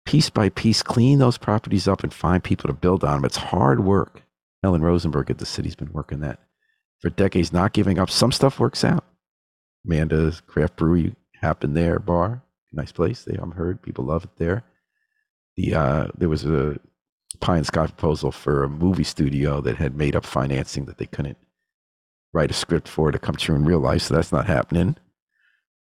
piece 0.04 0.30
by 0.30 0.48
piece 0.48 0.84
clean 0.84 1.18
those 1.18 1.38
properties 1.38 1.88
up 1.88 2.04
and 2.04 2.14
find 2.14 2.44
people 2.44 2.68
to 2.68 2.72
build 2.72 3.02
on 3.02 3.14
them. 3.14 3.24
It's 3.24 3.36
hard 3.36 3.80
work. 3.84 4.22
Ellen 4.62 4.82
Rosenberg 4.82 5.28
at 5.28 5.38
the 5.38 5.46
city's 5.46 5.74
been 5.74 5.92
working 5.92 6.20
that 6.20 6.38
for 7.00 7.10
decades, 7.10 7.52
not 7.52 7.72
giving 7.72 7.98
up. 7.98 8.10
Some 8.10 8.30
stuff 8.30 8.60
works 8.60 8.84
out. 8.84 9.04
Amanda's 9.84 10.40
Craft 10.40 10.76
Brewery 10.76 11.16
happened 11.42 11.76
there, 11.76 11.98
bar, 11.98 12.44
nice 12.72 12.92
place. 12.92 13.24
They 13.24 13.34
I'm 13.34 13.50
heard 13.50 13.82
people 13.82 14.04
love 14.04 14.22
it 14.22 14.30
there. 14.36 14.62
The 15.56 15.74
uh, 15.74 16.06
there 16.16 16.28
was 16.28 16.44
a 16.44 16.78
pie 17.40 17.56
and 17.56 17.66
sky 17.66 17.86
proposal 17.86 18.32
for 18.32 18.64
a 18.64 18.68
movie 18.68 19.04
studio 19.04 19.60
that 19.60 19.76
had 19.76 19.96
made 19.96 20.16
up 20.16 20.24
financing 20.24 20.84
that 20.86 20.98
they 20.98 21.06
couldn't 21.06 21.38
write 22.32 22.50
a 22.50 22.54
script 22.54 22.88
for 22.88 23.10
to 23.10 23.18
come 23.18 23.36
true 23.36 23.54
in 23.54 23.64
real 23.64 23.80
life, 23.80 24.02
so 24.02 24.14
that's 24.14 24.32
not 24.32 24.46
happening. 24.46 24.96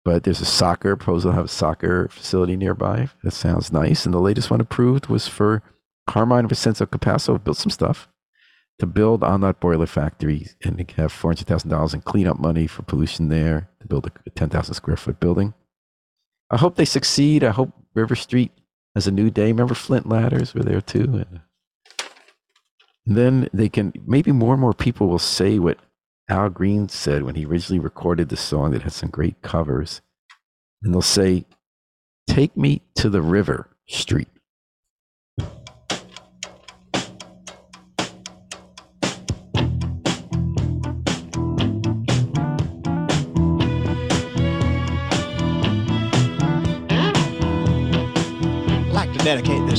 But 0.05 0.25
there's 0.25 0.43
a 0.43 0.47
soccer 0.47 0.97
proposal 0.97 1.33
have 1.33 1.47
a 1.47 1.49
soccer 1.49 2.09
facility 2.09 2.57
nearby. 2.57 3.09
That 3.23 3.33
sounds 3.33 3.73
nice. 3.73 4.05
And 4.05 4.13
the 4.13 4.21
latest 4.21 4.51
one 4.51 4.61
approved 4.61 5.07
was 5.07 5.27
for 5.27 5.63
Carmine 6.07 6.47
Vincenzo 6.47 6.85
Capasso 6.85 7.43
built 7.43 7.57
some 7.57 7.71
stuff 7.71 8.09
to 8.79 8.87
build 8.87 9.23
on 9.23 9.41
that 9.41 9.61
boiler 9.61 9.87
factory 9.87 10.49
and 10.63 10.91
have 10.97 11.13
four 11.13 11.31
hundred 11.31 11.47
thousand 11.47 11.71
dollars 11.71 11.95
in 11.95 12.03
cleanup 12.03 12.39
money 12.39 12.67
for 12.67 12.83
pollution 12.83 13.29
there 13.29 13.71
to 13.81 13.87
build 13.87 14.11
a 14.27 14.31
ten 14.31 14.51
thousand 14.51 14.75
square 14.75 14.97
foot 14.97 15.21
building. 15.21 15.55
I 16.51 16.59
hope 16.59 16.77
they 16.77 16.85
succeed. 16.85 17.43
I 17.43 17.51
hope 17.51 17.73
River 17.95 18.15
Street 18.15 18.53
has 18.95 19.07
a 19.07 19.13
new 19.13 19.31
day. 19.31 19.47
Remember 19.47 19.75
Flint 19.75 20.09
Ladders 20.09 20.55
were 20.55 20.63
there 20.63 20.81
too, 20.81 21.25
and 23.07 23.17
then 23.17 23.49
they 23.53 23.69
can 23.69 23.93
maybe 24.07 24.33
more 24.33 24.55
and 24.55 24.61
more 24.61 24.75
people 24.75 25.09
will 25.09 25.19
say 25.19 25.59
what 25.59 25.79
Al 26.29 26.49
Green 26.49 26.89
said 26.89 27.23
when 27.23 27.35
he 27.35 27.45
originally 27.45 27.81
recorded 27.81 28.29
the 28.29 28.37
song 28.37 28.71
that 28.71 28.83
had 28.83 28.93
some 28.93 29.11
great 29.11 29.43
covers, 29.43 30.01
and 30.83 30.95
they'll 30.95 31.03
say, 31.03 31.45
Take 32.27 32.57
me 32.57 32.83
to 32.97 33.11
the 33.11 33.21
river 33.21 33.69
street. 33.87 34.29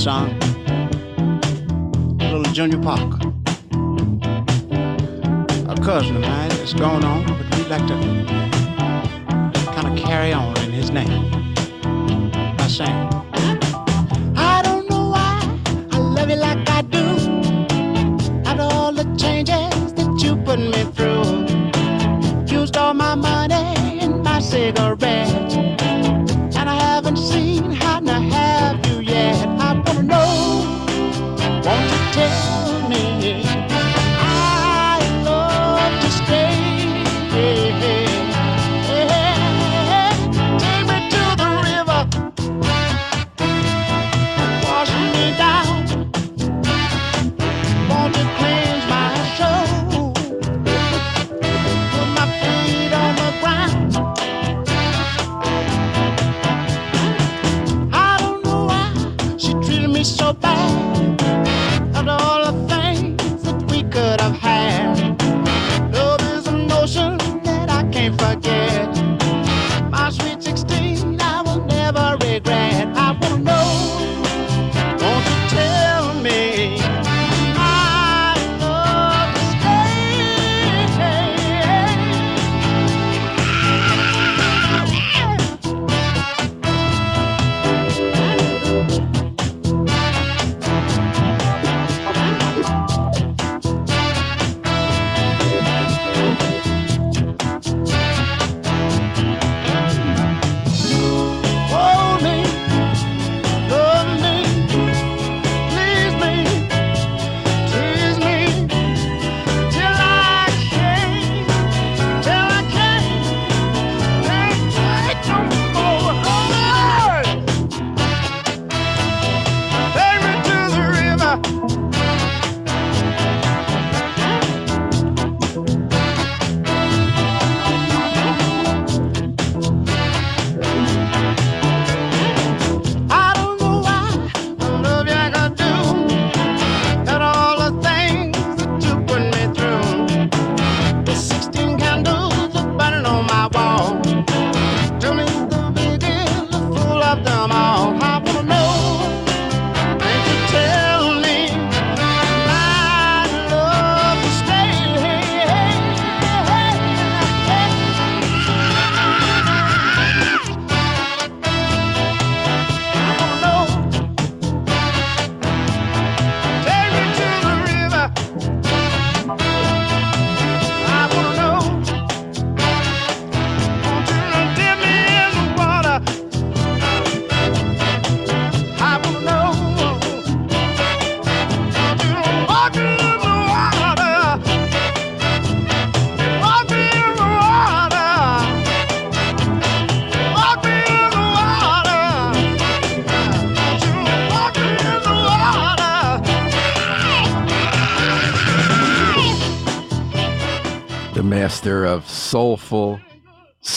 Song 0.05 0.29
little 2.19 2.43
Junior 2.53 2.79
Parker. 2.79 3.33
A 5.67 5.75
cousin 5.81 6.17
of 6.17 6.21
mine 6.21 6.51
is 6.61 6.75
going 6.75 7.03
on, 7.03 7.25
but 7.25 7.57
we'd 7.57 7.67
like 7.69 7.87
to 7.87 7.95
kind 9.73 9.87
of 9.87 9.97
carry 9.97 10.31
on 10.31 10.55
in 10.57 10.71
his 10.71 10.91
name 10.91 11.31
by 12.55 12.67
saying, 12.67 13.14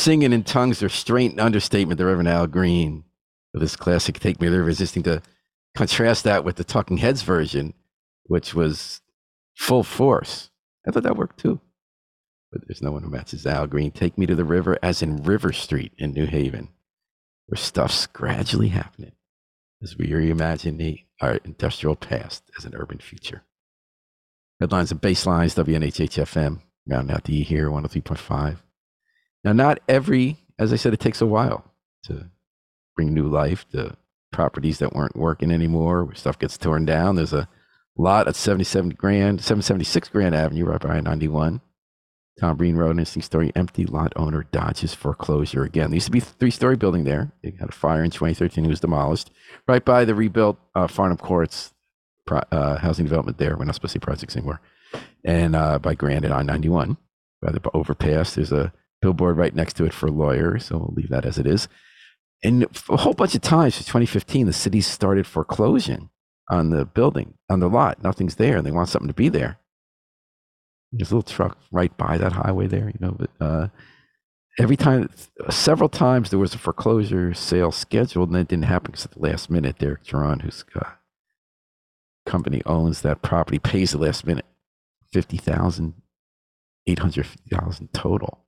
singing 0.09 0.33
in 0.33 0.42
tongues 0.42 0.83
or 0.83 0.88
straight 0.88 1.38
understatement, 1.38 1.99
the 1.99 2.07
Reverend 2.07 2.31
Al 2.31 2.47
Green, 2.47 3.05
his 3.53 3.77
classic 3.77 4.18
"Take 4.18 4.40
Me 4.40 4.49
There," 4.49 4.62
resisting 4.62 5.03
to 5.03 5.21
contrast 5.77 6.25
that 6.25 6.44
with 6.44 6.57
the 6.57 6.64
Talking 6.64 6.97
Heads 6.97 7.21
version, 7.21 7.75
which 8.23 8.55
was 8.55 9.03
full 9.55 9.83
force. 9.83 10.49
I 10.87 10.92
thought 10.92 11.03
that 11.03 11.18
worked 11.18 11.38
too. 11.38 11.61
But 12.51 12.62
there's 12.66 12.81
no 12.81 12.90
one 12.90 13.03
who 13.03 13.11
matches 13.11 13.44
Al 13.44 13.66
Green. 13.66 13.90
Take 13.90 14.16
me 14.16 14.25
to 14.25 14.35
the 14.35 14.47
river, 14.47 14.79
as 14.83 15.03
in 15.03 15.25
River 15.25 15.53
Street 15.53 15.92
in 15.99 16.12
New 16.12 16.25
Haven, 16.25 16.71
where 17.44 17.59
stuff's 17.59 18.07
gradually 18.07 18.68
happening 18.68 19.12
as 19.83 19.99
we 19.99 20.07
reimagine 20.07 20.79
the 20.79 21.01
our 21.21 21.35
industrial 21.44 21.97
past 21.97 22.51
as 22.57 22.64
an 22.64 22.75
urban 22.75 22.99
future. 22.99 23.42
Headlines 24.59 24.90
and 24.90 25.03
basslines, 25.03 25.55
WNHHFM, 25.62 26.62
rounding 26.87 27.14
out 27.14 27.25
the 27.25 27.37
E 27.37 27.42
here, 27.42 27.68
103.5. 27.68 28.61
Now, 29.44 29.53
not 29.53 29.81
every, 29.88 30.38
as 30.59 30.72
I 30.72 30.77
said, 30.77 30.92
it 30.92 31.01
takes 31.01 31.20
a 31.20 31.27
while 31.27 31.64
to 32.05 32.31
bring 32.96 33.14
new 33.14 33.29
life 33.29 33.68
to 33.70 33.96
properties 34.33 34.79
that 34.79 34.94
weren't 34.94 35.16
working 35.16 35.51
anymore, 35.51 36.05
where 36.05 36.14
stuff 36.14 36.38
gets 36.38 36.59
torn 36.59 36.85
down. 36.85 37.16
There's 37.16 37.33
a 37.33 37.48
lot 37.96 38.29
at 38.29 38.37
77 38.37 38.90
Grand, 38.90 39.40
776 39.40 40.09
Grand 40.09 40.35
Avenue, 40.35 40.64
right 40.64 40.81
by 40.81 41.01
91. 41.01 41.61
Tom 42.38 42.57
Breen 42.57 42.77
an 42.77 42.90
interesting 42.90 43.22
story. 43.22 43.51
Empty 43.57 43.85
lot 43.87 44.12
owner 44.14 44.44
dodges 44.53 44.94
foreclosure 44.94 45.64
again. 45.64 45.90
There 45.90 45.96
used 45.96 46.07
to 46.07 46.12
be 46.12 46.18
a 46.18 46.22
three 46.22 46.53
story 46.53 46.77
building 46.77 47.05
there. 47.05 47.33
It 47.42 47.59
had 47.59 47.70
a 47.70 47.72
fire 47.72 48.05
in 48.05 48.11
2013. 48.11 48.64
It 48.64 48.68
was 48.68 48.81
demolished. 48.81 49.31
Right 49.66 49.85
by 49.85 50.05
the 50.05 50.14
rebuilt 50.14 50.57
uh, 50.74 50.87
Farnham 50.87 51.16
Courts 51.16 51.74
uh, 52.31 52.79
housing 52.79 53.07
development 53.07 53.38
there. 53.38 53.57
We're 53.57 53.64
not 53.64 53.74
supposed 53.74 53.94
to 53.94 53.96
see 53.96 54.05
projects 54.05 54.37
anymore. 54.37 54.61
And 55.24 55.57
uh, 55.57 55.79
by 55.79 55.94
Grand 55.94 56.24
and 56.24 56.35
I 56.35 56.42
91, 56.42 56.96
by 57.42 57.53
the 57.53 57.61
overpass, 57.74 58.35
there's 58.35 58.53
a 58.53 58.72
billboard 59.00 59.37
right 59.37 59.54
next 59.54 59.74
to 59.74 59.84
it 59.84 59.92
for 59.92 60.11
lawyers. 60.11 60.66
So 60.66 60.78
we'll 60.78 60.94
leave 60.94 61.11
that 61.11 61.24
as 61.24 61.38
it 61.38 61.46
is. 61.46 61.68
And 62.42 62.66
a 62.88 62.96
whole 62.96 63.14
bunch 63.14 63.34
of 63.34 63.40
times 63.40 63.76
for 63.76 63.82
2015, 63.82 64.46
the 64.46 64.52
city 64.52 64.80
started 64.80 65.26
foreclosing 65.26 66.11
on 66.48 66.70
the 66.70 66.84
building, 66.84 67.34
on 67.50 67.61
the 67.61 67.68
lot. 67.68 68.02
Nothing's 68.02 68.37
there, 68.37 68.56
and 68.56 68.66
they 68.66 68.70
want 68.70 68.88
something 68.88 69.08
to 69.08 69.14
be 69.14 69.28
there. 69.28 69.58
There's 70.92 71.11
a 71.11 71.16
little 71.16 71.30
truck 71.30 71.58
right 71.70 71.94
by 71.96 72.16
that 72.16 72.32
highway 72.32 72.66
there, 72.66 72.88
you 72.88 72.98
know. 73.00 73.16
But 73.18 73.30
uh, 73.40 73.68
every 74.58 74.76
time, 74.76 75.11
several 75.50 75.88
times, 75.88 76.30
there 76.30 76.38
was 76.38 76.54
a 76.54 76.58
foreclosure 76.58 77.34
sale 77.34 77.72
scheduled, 77.72 78.30
and 78.30 78.38
it 78.38 78.48
didn't 78.48 78.64
happen 78.64 78.92
because 78.92 79.04
at 79.04 79.12
the 79.12 79.20
last 79.20 79.50
minute, 79.50 79.78
Derek 79.78 80.04
Duran, 80.04 80.40
whose 80.40 80.64
uh, 80.76 80.90
company 82.24 82.62
owns 82.64 83.02
that 83.02 83.20
property, 83.20 83.58
pays 83.58 83.90
the 83.90 83.98
last 83.98 84.24
minute 84.26 84.46
fifty 85.12 85.37
thousand, 85.37 85.94
eight 86.87 87.00
hundred 87.00 87.26
thousand 87.50 87.92
total, 87.92 88.44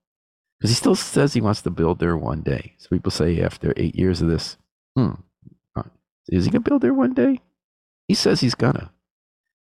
because 0.61 0.69
he 0.69 0.75
still 0.75 0.93
says 0.93 1.33
he 1.33 1.41
wants 1.41 1.63
to 1.63 1.71
build 1.71 1.97
there 1.97 2.15
one 2.15 2.41
day. 2.41 2.75
So 2.77 2.89
people 2.89 3.09
say 3.09 3.41
after 3.41 3.73
eight 3.77 3.95
years 3.95 4.21
of 4.21 4.27
this, 4.27 4.57
hmm, 4.95 5.13
uh, 5.75 5.81
is 6.27 6.45
he 6.45 6.51
gonna 6.51 6.59
build 6.59 6.83
there 6.83 6.93
one 6.93 7.15
day? 7.15 7.41
He 8.07 8.13
says 8.13 8.41
he's 8.41 8.53
gonna. 8.53 8.91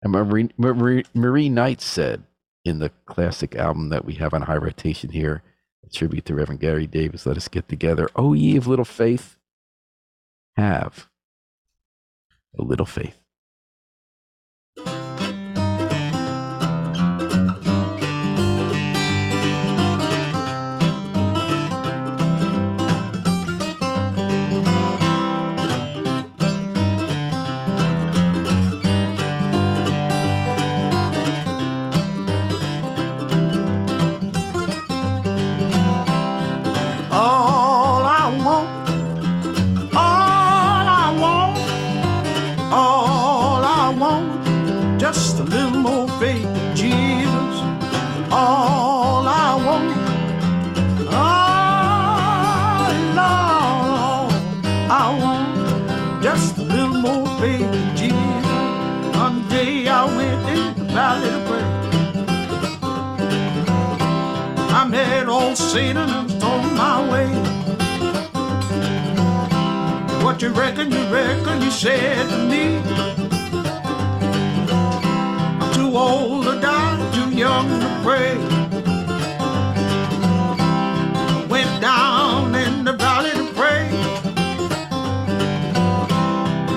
And 0.02 0.12
Marie, 0.12 0.48
Marie, 0.56 1.04
Marie 1.12 1.50
Knight 1.50 1.82
said 1.82 2.24
in 2.64 2.78
the 2.78 2.88
classic 3.04 3.54
album 3.56 3.90
that 3.90 4.06
we 4.06 4.14
have 4.14 4.32
on 4.32 4.42
high 4.42 4.56
rotation 4.56 5.10
here, 5.10 5.42
a 5.84 5.90
tribute 5.90 6.24
to 6.24 6.34
Reverend 6.34 6.62
Gary 6.62 6.86
Davis, 6.86 7.26
Let 7.26 7.36
Us 7.36 7.48
Get 7.48 7.68
Together. 7.68 8.08
Oh, 8.16 8.32
ye 8.32 8.56
of 8.56 8.66
little 8.66 8.86
faith, 8.86 9.36
have 10.56 11.08
a 12.58 12.62
little 12.62 12.86
faith. 12.86 13.20
Just 45.12 45.38
a 45.38 45.44
little 45.44 45.70
more 45.70 46.08
faith 46.18 46.44
in 46.44 46.76
Jesus. 46.76 47.56
All 48.32 49.24
I 49.24 49.54
want, 49.66 49.88
all 51.14 52.90
Lord, 53.20 54.32
I 54.90 55.04
want, 55.22 56.22
just 56.24 56.58
a 56.58 56.62
little 56.62 56.98
more 57.06 57.24
faith 57.38 57.72
in 57.80 57.96
Jesus. 57.96 59.16
One 59.16 59.48
day 59.48 59.86
I 59.86 60.04
went 60.16 60.42
in 60.54 60.74
the 60.76 60.84
valley 60.92 61.30
to 61.36 61.40
pray. 61.48 61.66
I 64.80 64.88
met 64.88 65.28
old 65.28 65.56
Satan 65.56 66.08
and 66.18 66.28
stole 66.28 66.62
my 66.84 66.96
way. 67.12 67.28
What 70.24 70.42
you 70.42 70.48
reckon, 70.48 70.90
you 70.90 71.04
reckon, 71.14 71.62
you 71.62 71.70
said 71.70 72.28
to 72.28 72.38
me. 72.50 73.25
Too 75.96 76.02
old 76.02 76.44
to 76.44 76.60
die, 76.60 77.10
too 77.14 77.30
young 77.30 77.68
to 77.80 77.88
pray. 78.04 78.36
Went 81.48 81.80
down 81.80 82.54
in 82.54 82.84
the 82.84 82.92
valley 82.92 83.30
to 83.30 83.46
pray. 83.54 83.88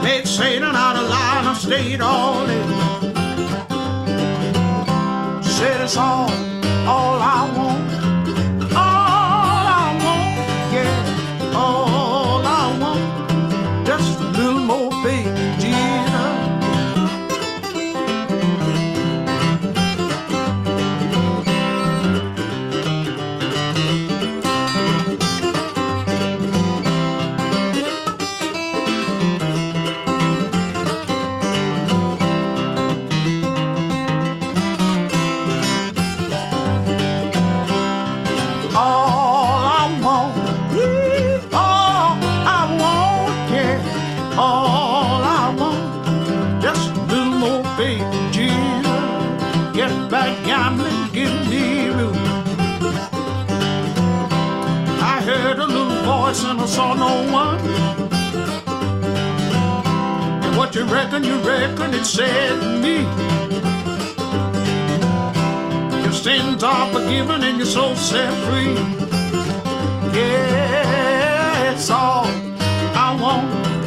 Made 0.01 0.25
Satan 0.25 0.73
out 0.73 0.95
of 0.95 1.09
line, 1.09 1.45
I 1.51 1.53
stayed 1.53 1.99
all 1.99 2.47
day. 2.47 2.63
Said 5.43 5.81
it's 5.81 5.97
all, 5.97 6.31
all 6.87 7.19
I 7.19 7.53
want. 7.57 7.88
Reckon, 60.91 61.23
you 61.23 61.37
reckon 61.39 61.93
it 61.93 62.05
said 62.05 62.81
me. 62.81 63.03
Your 66.03 66.11
sins 66.11 66.63
are 66.63 66.91
forgiven 66.91 67.43
and 67.43 67.57
your 67.57 67.65
soul 67.65 67.95
set 67.95 68.33
free. 68.45 68.73
Yeah, 70.17 71.71
it's 71.71 71.89
all 71.89 72.25
I 72.95 73.17
want. 73.21 73.78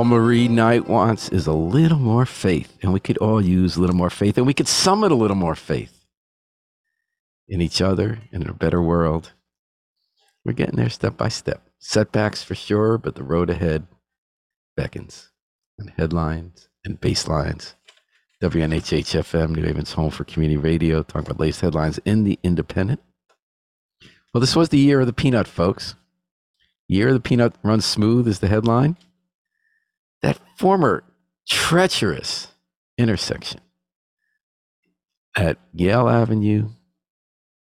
All 0.00 0.04
Marie 0.04 0.48
Knight 0.48 0.88
wants 0.88 1.28
is 1.28 1.46
a 1.46 1.52
little 1.52 1.98
more 1.98 2.24
faith, 2.24 2.78
and 2.80 2.90
we 2.90 3.00
could 3.00 3.18
all 3.18 3.38
use 3.38 3.76
a 3.76 3.82
little 3.82 3.94
more 3.94 4.08
faith, 4.08 4.38
and 4.38 4.46
we 4.46 4.54
could 4.54 4.66
summit 4.66 5.12
a 5.12 5.14
little 5.14 5.36
more 5.36 5.54
faith 5.54 6.06
in 7.46 7.60
each 7.60 7.82
other 7.82 8.18
and 8.32 8.42
in 8.42 8.48
a 8.48 8.54
better 8.54 8.80
world. 8.80 9.34
We're 10.42 10.54
getting 10.54 10.76
there 10.76 10.88
step 10.88 11.18
by 11.18 11.28
step. 11.28 11.68
Setbacks 11.80 12.42
for 12.42 12.54
sure, 12.54 12.96
but 12.96 13.14
the 13.14 13.22
road 13.22 13.50
ahead 13.50 13.88
beckons. 14.74 15.32
And 15.78 15.92
headlines 15.98 16.70
and 16.82 16.98
basslines. 16.98 17.74
WNHH 18.42 19.20
FM, 19.20 19.50
New 19.50 19.66
Haven's 19.66 19.92
home 19.92 20.08
for 20.08 20.24
community 20.24 20.56
radio, 20.56 21.02
talking 21.02 21.26
about 21.30 21.40
latest 21.40 21.60
headlines 21.60 22.00
in 22.06 22.24
the 22.24 22.38
independent. 22.42 23.02
Well, 24.32 24.40
this 24.40 24.56
was 24.56 24.70
the 24.70 24.78
year 24.78 25.00
of 25.00 25.06
the 25.06 25.12
peanut, 25.12 25.46
folks. 25.46 25.94
Year 26.88 27.08
of 27.08 27.14
the 27.14 27.20
peanut 27.20 27.54
runs 27.62 27.84
smooth 27.84 28.26
is 28.26 28.38
the 28.38 28.48
headline 28.48 28.96
that 30.22 30.38
former 30.56 31.04
treacherous 31.48 32.48
intersection 32.98 33.60
at 35.36 35.58
Yale 35.72 36.08
Avenue 36.08 36.68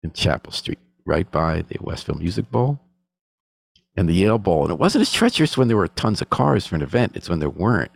and 0.03 0.13
Chapel 0.13 0.51
Street, 0.51 0.79
right 1.05 1.29
by 1.29 1.61
the 1.61 1.77
Westville 1.81 2.17
Music 2.17 2.49
Bowl 2.49 2.79
and 3.95 4.07
the 4.07 4.13
Yale 4.13 4.37
Bowl. 4.37 4.63
And 4.63 4.71
it 4.71 4.79
wasn't 4.79 5.01
as 5.01 5.11
treacherous 5.11 5.57
when 5.57 5.67
there 5.67 5.77
were 5.77 5.87
tons 5.87 6.21
of 6.21 6.29
cars 6.29 6.65
for 6.65 6.75
an 6.75 6.81
event, 6.81 7.15
it's 7.15 7.29
when 7.29 7.39
there 7.39 7.49
weren't. 7.49 7.91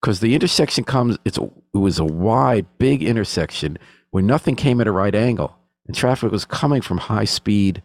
Because 0.00 0.20
the 0.20 0.34
intersection 0.34 0.84
comes, 0.84 1.16
it's 1.24 1.38
a, 1.38 1.44
it 1.44 1.78
was 1.78 1.98
a 1.98 2.04
wide, 2.04 2.66
big 2.78 3.02
intersection 3.02 3.78
where 4.10 4.22
nothing 4.22 4.54
came 4.54 4.80
at 4.80 4.86
a 4.86 4.92
right 4.92 5.14
angle. 5.14 5.56
And 5.86 5.96
traffic 5.96 6.30
was 6.30 6.44
coming 6.44 6.82
from 6.82 6.98
high 6.98 7.24
speed 7.24 7.82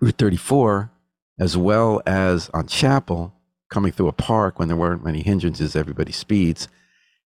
Route 0.00 0.18
34 0.18 0.90
as 1.38 1.56
well 1.56 2.02
as 2.06 2.50
on 2.54 2.66
Chapel 2.66 3.34
coming 3.70 3.92
through 3.92 4.08
a 4.08 4.12
park 4.12 4.58
when 4.58 4.68
there 4.68 4.76
weren't 4.76 5.04
many 5.04 5.22
hindrances, 5.22 5.76
everybody 5.76 6.12
speeds. 6.12 6.68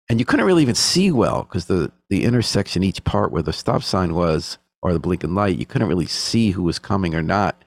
And 0.10 0.20
you 0.20 0.26
couldn't 0.26 0.46
really 0.46 0.64
even 0.64 0.76
see 0.76 1.12
well 1.12 1.44
because 1.44 1.66
the, 1.66 1.92
the 2.10 2.24
intersection, 2.24 2.84
each 2.84 3.04
part 3.04 3.32
where 3.32 3.44
the 3.44 3.54
stop 3.54 3.84
sign 3.84 4.16
was 4.16 4.58
or 4.82 4.94
the 4.94 5.00
blinking 5.00 5.36
light, 5.36 5.60
you 5.60 5.66
couldn't 5.66 5.88
really 5.90 6.08
see 6.08 6.52
who 6.52 6.64
was 6.64 6.80
coming 6.80 7.14
or 7.14 7.22
not. 7.22 7.64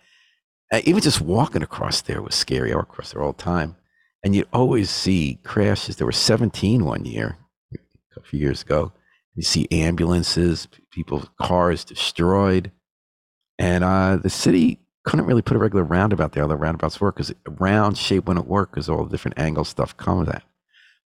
Uh, 0.72 0.80
even 0.84 1.02
just 1.02 1.20
walking 1.20 1.62
across 1.62 2.00
there 2.00 2.22
was 2.22 2.34
scary. 2.34 2.72
I 2.72 2.80
across 2.80 3.12
there 3.12 3.22
all 3.22 3.32
the 3.32 3.42
time. 3.42 3.76
And 4.24 4.34
you'd 4.34 4.48
always 4.52 4.90
see 4.90 5.38
crashes. 5.44 5.96
There 5.96 6.06
were 6.06 6.12
17 6.12 6.84
one 6.84 7.04
year, 7.04 7.36
a 8.16 8.22
few 8.22 8.38
years 8.38 8.62
ago. 8.62 8.92
You 9.34 9.42
see 9.42 9.68
ambulances, 9.70 10.68
people, 10.90 11.24
cars 11.40 11.84
destroyed. 11.84 12.72
And 13.58 13.84
uh, 13.84 14.16
the 14.16 14.30
city 14.30 14.80
couldn't 15.04 15.26
really 15.26 15.42
put 15.42 15.56
a 15.56 15.60
regular 15.60 15.84
roundabout 15.84 16.32
there. 16.32 16.46
The 16.46 16.56
roundabouts 16.56 17.00
work 17.00 17.16
because 17.16 17.34
round 17.58 17.98
shape 17.98 18.26
wouldn't 18.26 18.46
work 18.46 18.70
because 18.70 18.88
all 18.88 19.04
the 19.04 19.10
different 19.10 19.38
angle 19.38 19.64
stuff 19.64 19.96
comes 19.96 20.28
at. 20.28 20.42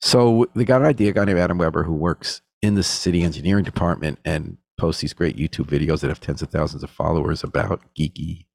So 0.02 0.48
they 0.54 0.66
got 0.66 0.82
an 0.82 0.88
idea, 0.88 1.10
a 1.10 1.14
guy 1.14 1.26
named 1.26 1.40
Adam 1.40 1.58
Weber 1.58 1.84
who 1.84 1.94
works 1.94 2.42
in 2.62 2.76
the 2.76 2.84
city 2.84 3.24
engineering 3.24 3.64
department 3.64 4.20
and 4.26 4.58
posts 4.78 5.02
these 5.02 5.14
great 5.14 5.38
YouTube 5.38 5.68
videos 5.68 6.02
that 6.02 6.10
have 6.10 6.20
tens 6.20 6.42
of 6.42 6.50
thousands 6.50 6.84
of 6.84 6.90
followers 6.90 7.44
about 7.44 7.82
geeky 7.98 8.46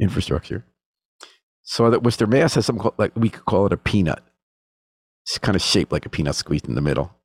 infrastructure. 0.00 0.66
So 1.62 1.88
that 1.90 2.02
Worcester, 2.02 2.26
Mass 2.26 2.54
has 2.54 2.66
something 2.66 2.82
called, 2.82 2.94
like 2.98 3.12
we 3.16 3.30
could 3.30 3.46
call 3.46 3.66
it 3.66 3.72
a 3.72 3.78
peanut. 3.78 4.22
It's 5.24 5.38
kind 5.38 5.56
of 5.56 5.62
shaped 5.62 5.92
like 5.92 6.04
a 6.04 6.10
peanut 6.10 6.34
squeezed 6.34 6.68
in 6.68 6.74
the 6.74 6.82
middle. 6.82 7.16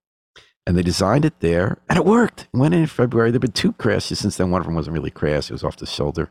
And 0.65 0.77
they 0.77 0.83
designed 0.83 1.25
it 1.25 1.39
there, 1.39 1.79
and 1.89 1.97
it 1.97 2.05
worked. 2.05 2.47
It 2.53 2.57
went 2.57 2.75
in 2.75 2.85
February. 2.85 3.31
There've 3.31 3.41
been 3.41 3.51
two 3.51 3.73
crashes 3.73 4.19
since 4.19 4.37
then. 4.37 4.51
One 4.51 4.61
of 4.61 4.67
them 4.67 4.75
wasn't 4.75 4.93
really 4.93 5.09
a 5.09 5.11
crash; 5.11 5.49
it 5.49 5.53
was 5.53 5.63
off 5.63 5.77
the 5.77 5.85
shoulder. 5.85 6.29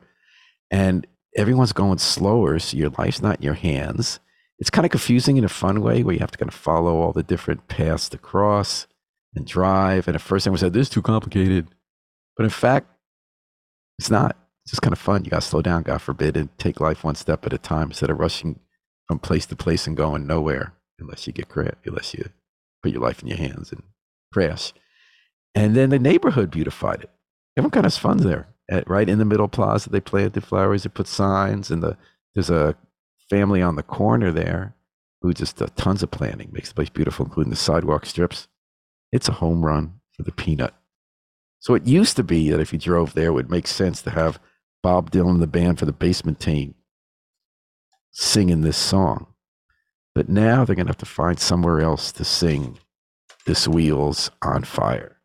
And 0.71 1.07
everyone's 1.37 1.73
going 1.73 1.99
slower, 1.99 2.59
so 2.59 2.77
your 2.77 2.91
life's 2.99 3.23
not 3.23 3.37
in 3.37 3.43
your 3.43 3.55
hands. 3.55 4.21
It's 4.59 4.71
kind 4.71 4.85
of 4.85 4.91
confusing 4.91 5.37
in 5.37 5.45
a 5.45 5.49
fun 5.49 5.81
way, 5.83 6.03
where 6.03 6.15
you 6.15 6.21
have 6.21 6.33
to 6.33 6.39
kind 6.39 6.49
of 6.49 6.55
follow 6.55 6.97
all 6.97 7.13
the 7.13 7.23
different 7.23 7.69
paths 7.69 8.09
to 8.11 8.19
cross 8.19 8.87
and 9.35 9.47
drive. 9.47 10.09
And 10.09 10.15
at 10.15 10.21
first, 10.21 10.47
everyone 10.47 10.59
said 10.59 10.73
this 10.73 10.89
is 10.89 10.93
too 10.93 11.03
complicated, 11.03 11.69
but 12.37 12.45
in 12.45 12.51
fact, 12.51 12.89
it's 13.99 14.11
not. 14.11 14.37
It's 14.65 14.73
just 14.73 14.83
kind 14.83 14.93
of 14.93 14.99
fun. 14.99 15.25
You 15.25 15.31
got 15.31 15.43
to 15.43 15.49
slow 15.49 15.63
down, 15.63 15.83
God 15.83 16.03
forbid, 16.03 16.37
and 16.37 16.57
take 16.59 16.81
life 16.81 17.03
one 17.05 17.15
step 17.15 17.47
at 17.47 17.53
a 17.53 17.59
time 17.59 17.89
instead 17.89 18.11
of 18.11 18.19
rushing 18.19 18.61
from 19.07 19.19
place 19.19 19.47
to 19.47 19.57
place 19.57 19.87
and 19.87 19.97
going 19.97 20.27
nowhere 20.27 20.75
unless 20.99 21.27
you 21.27 21.33
get 21.33 21.49
crap, 21.49 21.79
unless 21.87 22.13
you 22.13 22.29
put 22.83 22.93
your 22.93 23.01
life 23.01 23.23
in 23.23 23.29
your 23.29 23.39
hands 23.39 23.73
and 23.73 23.83
crash. 24.33 24.73
And 25.55 25.75
then 25.75 25.91
the 25.91 25.99
neighborhood 25.99 26.51
beautified 26.51 27.03
it. 27.03 27.11
Everyone 27.57 27.71
kind 27.71 27.87
of 27.87 27.93
has 27.93 27.99
fun 27.99 28.19
there. 28.19 28.49
At, 28.71 28.89
right 28.89 29.09
in 29.09 29.19
the 29.19 29.25
middle 29.25 29.49
plaza, 29.49 29.91
they 29.91 30.01
planted 30.01 30.45
flowers, 30.45 30.83
they 30.83 30.91
put 30.91 31.07
signs, 31.07 31.71
and 31.71 31.83
the 31.83 31.97
there's 32.35 32.51
a 32.51 32.77
family 33.31 33.63
on 33.63 33.77
the 33.77 33.83
corner 33.83 34.31
there 34.31 34.75
who 35.21 35.33
just 35.33 35.61
uh, 35.61 35.67
tons 35.77 36.03
of 36.03 36.11
planning 36.11 36.51
makes 36.53 36.69
the 36.69 36.75
place 36.75 36.91
beautiful, 36.91 37.25
including 37.25 37.51
the 37.51 37.57
sidewalk 37.57 38.07
strips. 38.07 38.49
It's 39.11 39.29
a 39.29 39.33
home 39.33 39.65
run 39.65 40.01
for 40.13 40.23
the 40.23 40.33
peanut. 40.33 40.75
So 41.61 41.75
it 41.75 41.87
used 41.87 42.17
to 42.17 42.23
be 42.23 42.51
that 42.51 42.61
if 42.61 42.73
you 42.73 42.79
drove 42.79 43.15
there, 43.15 43.29
it 43.29 43.33
would 43.33 43.51
make 43.51 43.67
sense 43.67 44.03
to 44.03 44.11
have 44.11 44.39
Bob 44.83 45.11
Dylan, 45.11 45.41
the 45.41 45.47
band 45.47 45.79
for 45.79 45.87
the 45.87 45.93
Basement 45.93 46.39
Tapes, 46.39 46.75
singing 48.13 48.61
this 48.61 48.77
song. 48.77 49.27
But 50.15 50.29
now 50.29 50.65
they're 50.65 50.77
going 50.77 50.87
to 50.87 50.91
have 50.91 50.99
to 50.99 51.07
find 51.07 51.39
somewhere 51.39 51.81
else 51.81 52.13
to 52.13 52.25
sing 52.25 52.79
This 53.47 53.67
Wheel's 53.67 54.31
on 54.43 54.63
Fire. 54.65 55.18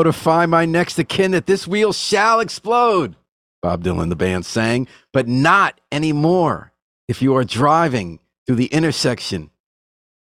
Notify 0.00 0.46
my 0.46 0.64
next 0.64 0.98
of 0.98 1.08
kin 1.08 1.32
that 1.32 1.44
this 1.44 1.68
wheel 1.68 1.92
shall 1.92 2.40
explode. 2.40 3.16
Bob 3.60 3.84
Dylan, 3.84 4.08
the 4.08 4.16
band 4.16 4.46
sang, 4.46 4.88
but 5.12 5.28
not 5.28 5.78
anymore. 5.92 6.72
If 7.06 7.20
you 7.20 7.36
are 7.36 7.44
driving 7.44 8.18
through 8.46 8.56
the 8.56 8.72
intersection 8.72 9.50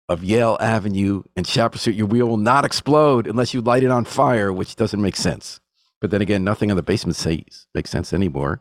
of 0.09 0.25
Yale 0.25 0.59
Avenue 0.61 1.23
and 1.37 1.47
Chapel 1.47 1.79
Street, 1.79 1.95
your 1.95 2.09
wheel 2.09 2.27
will 2.27 2.39
not 2.39 2.65
explode 2.65 3.29
unless 3.29 3.55
you 3.55 3.61
light 3.61 3.85
it 3.85 3.93
on 3.93 4.05
fire, 4.05 4.53
which 4.53 4.75
doesn't 4.75 5.01
make 5.01 5.15
sense. 5.15 5.61
But 6.01 6.11
then 6.11 6.23
again, 6.23 6.43
nothing 6.43 6.73
on 6.73 6.77
the 6.77 6.83
basement 6.83 7.15
says 7.15 7.69
makes 7.73 7.91
sense 7.91 8.13
anymore. 8.13 8.61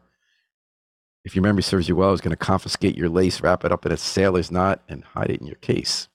If 1.26 1.36
your 1.36 1.42
memory 1.42 1.64
serves 1.64 1.90
you 1.90 1.96
well, 1.96 2.14
it's 2.14 2.22
going 2.22 2.30
to 2.30 2.38
confiscate 2.38 2.96
your 2.96 3.10
lace, 3.10 3.42
wrap 3.42 3.66
it 3.66 3.72
up 3.72 3.88
in 3.88 3.92
a 3.92 3.98
sailor's 3.98 4.52
knot, 4.52 4.84
and 4.88 5.04
hide 5.04 5.32
it 5.32 5.42
in 5.42 5.48
your 5.48 5.56
case. 5.56 6.10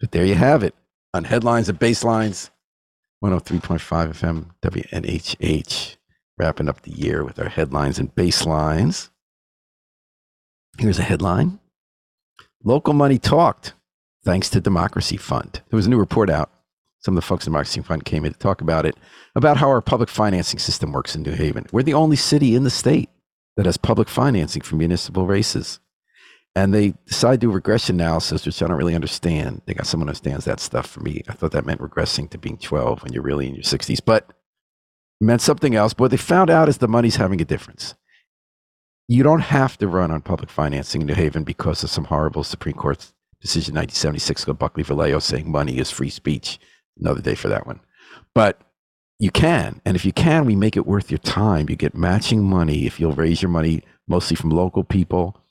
But 0.00 0.10
there 0.10 0.26
you 0.26 0.34
have 0.34 0.64
it 0.64 0.74
on 1.14 1.22
headlines 1.22 1.68
and 1.68 1.78
basslines. 1.78 2.50
103.5 3.22 3.78
FM 3.80 4.46
WNHH. 4.62 5.96
Wrapping 6.38 6.68
up 6.68 6.82
the 6.82 6.90
year 6.90 7.24
with 7.24 7.38
our 7.38 7.48
headlines 7.48 7.98
and 7.98 8.12
basslines. 8.14 9.10
Here's 10.78 10.98
a 10.98 11.02
headline 11.02 11.60
Local 12.64 12.94
money 12.94 13.18
talked 13.18 13.74
thanks 14.24 14.48
to 14.50 14.60
Democracy 14.60 15.16
Fund. 15.16 15.62
There 15.68 15.76
was 15.76 15.86
a 15.86 15.90
new 15.90 15.98
report 15.98 16.30
out. 16.30 16.50
Some 16.98 17.16
of 17.16 17.22
the 17.22 17.26
folks 17.26 17.46
in 17.46 17.52
Democracy 17.52 17.80
Fund 17.80 18.04
came 18.04 18.24
in 18.24 18.32
to 18.32 18.38
talk 18.38 18.60
about 18.60 18.86
it, 18.86 18.96
about 19.36 19.56
how 19.56 19.68
our 19.68 19.80
public 19.80 20.08
financing 20.08 20.58
system 20.58 20.92
works 20.92 21.14
in 21.14 21.22
New 21.22 21.32
Haven. 21.32 21.66
We're 21.72 21.82
the 21.82 21.94
only 21.94 22.16
city 22.16 22.54
in 22.54 22.64
the 22.64 22.70
state 22.70 23.10
that 23.56 23.66
has 23.66 23.76
public 23.76 24.08
financing 24.08 24.62
for 24.62 24.76
municipal 24.76 25.26
races. 25.26 25.80
And 26.54 26.74
they 26.74 26.94
decide 27.06 27.40
to 27.40 27.46
do 27.46 27.50
regression 27.50 27.98
analysis, 27.98 28.44
which 28.44 28.62
I 28.62 28.66
don't 28.66 28.76
really 28.76 28.94
understand. 28.94 29.62
They 29.64 29.72
got 29.72 29.86
someone 29.86 30.08
who 30.08 30.10
understands 30.10 30.44
that 30.44 30.60
stuff 30.60 30.86
for 30.86 31.00
me. 31.00 31.22
I 31.28 31.32
thought 31.32 31.52
that 31.52 31.64
meant 31.64 31.80
regressing 31.80 32.28
to 32.30 32.38
being 32.38 32.58
12 32.58 33.02
when 33.02 33.12
you're 33.12 33.22
really 33.22 33.48
in 33.48 33.54
your 33.54 33.62
60s, 33.62 34.00
but 34.04 34.28
it 35.20 35.24
meant 35.24 35.40
something 35.40 35.74
else. 35.74 35.94
But 35.94 36.04
what 36.04 36.10
they 36.10 36.18
found 36.18 36.50
out 36.50 36.68
is 36.68 36.78
the 36.78 36.88
money's 36.88 37.16
having 37.16 37.40
a 37.40 37.46
difference. 37.46 37.94
You 39.08 39.22
don't 39.22 39.40
have 39.40 39.78
to 39.78 39.88
run 39.88 40.10
on 40.10 40.20
public 40.20 40.50
financing 40.50 41.00
in 41.00 41.06
New 41.06 41.14
Haven 41.14 41.42
because 41.42 41.82
of 41.82 41.90
some 41.90 42.04
horrible 42.04 42.44
Supreme 42.44 42.76
Court 42.76 42.98
decision 43.40 43.74
1976 43.74 44.44
called 44.44 44.58
Buckley 44.58 44.84
Valeo 44.84 45.20
saying 45.20 45.50
money 45.50 45.78
is 45.78 45.90
free 45.90 46.10
speech. 46.10 46.60
Another 46.98 47.22
day 47.22 47.34
for 47.34 47.48
that 47.48 47.66
one. 47.66 47.80
But 48.34 48.60
you 49.18 49.30
can. 49.30 49.80
And 49.84 49.96
if 49.96 50.04
you 50.04 50.12
can, 50.12 50.44
we 50.44 50.56
make 50.56 50.76
it 50.76 50.86
worth 50.86 51.10
your 51.10 51.18
time. 51.18 51.68
You 51.68 51.76
get 51.76 51.94
matching 51.94 52.42
money 52.42 52.86
if 52.86 52.98
you'll 52.98 53.12
raise 53.12 53.40
your 53.40 53.50
money 53.50 53.82
mostly 54.08 54.36
from 54.36 54.50
local 54.50 54.84
people. 54.84 55.41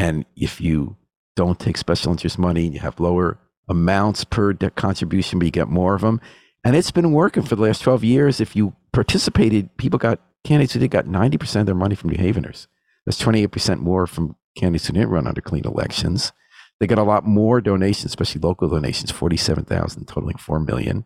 And 0.00 0.24
if 0.34 0.62
you 0.62 0.96
don't 1.36 1.60
take 1.60 1.76
special 1.76 2.10
interest 2.10 2.38
money 2.38 2.64
and 2.64 2.72
you 2.72 2.80
have 2.80 2.98
lower 2.98 3.38
amounts 3.68 4.24
per 4.24 4.54
contribution, 4.54 5.38
but 5.38 5.44
you 5.44 5.50
get 5.50 5.68
more 5.68 5.94
of 5.94 6.00
them. 6.00 6.22
And 6.64 6.74
it's 6.74 6.90
been 6.90 7.12
working 7.12 7.42
for 7.42 7.54
the 7.54 7.62
last 7.62 7.82
12 7.82 8.02
years. 8.02 8.40
If 8.40 8.56
you 8.56 8.74
participated, 8.94 9.76
people 9.76 9.98
got 9.98 10.18
candidates 10.42 10.72
who 10.72 10.80
did 10.80 10.90
got 10.90 11.04
90% 11.04 11.60
of 11.60 11.66
their 11.66 11.74
money 11.74 11.94
from 11.94 12.08
New 12.08 12.16
Haveners. 12.16 12.66
That's 13.04 13.22
28% 13.22 13.80
more 13.80 14.06
from 14.06 14.36
candidates 14.56 14.86
who 14.86 14.94
didn't 14.94 15.10
run 15.10 15.26
under 15.26 15.42
clean 15.42 15.66
elections. 15.66 16.32
They 16.78 16.86
got 16.86 16.98
a 16.98 17.02
lot 17.02 17.26
more 17.26 17.60
donations, 17.60 18.06
especially 18.06 18.40
local 18.40 18.70
donations, 18.70 19.10
47,000, 19.10 20.06
totaling 20.06 20.38
4 20.38 20.60
million. 20.60 21.04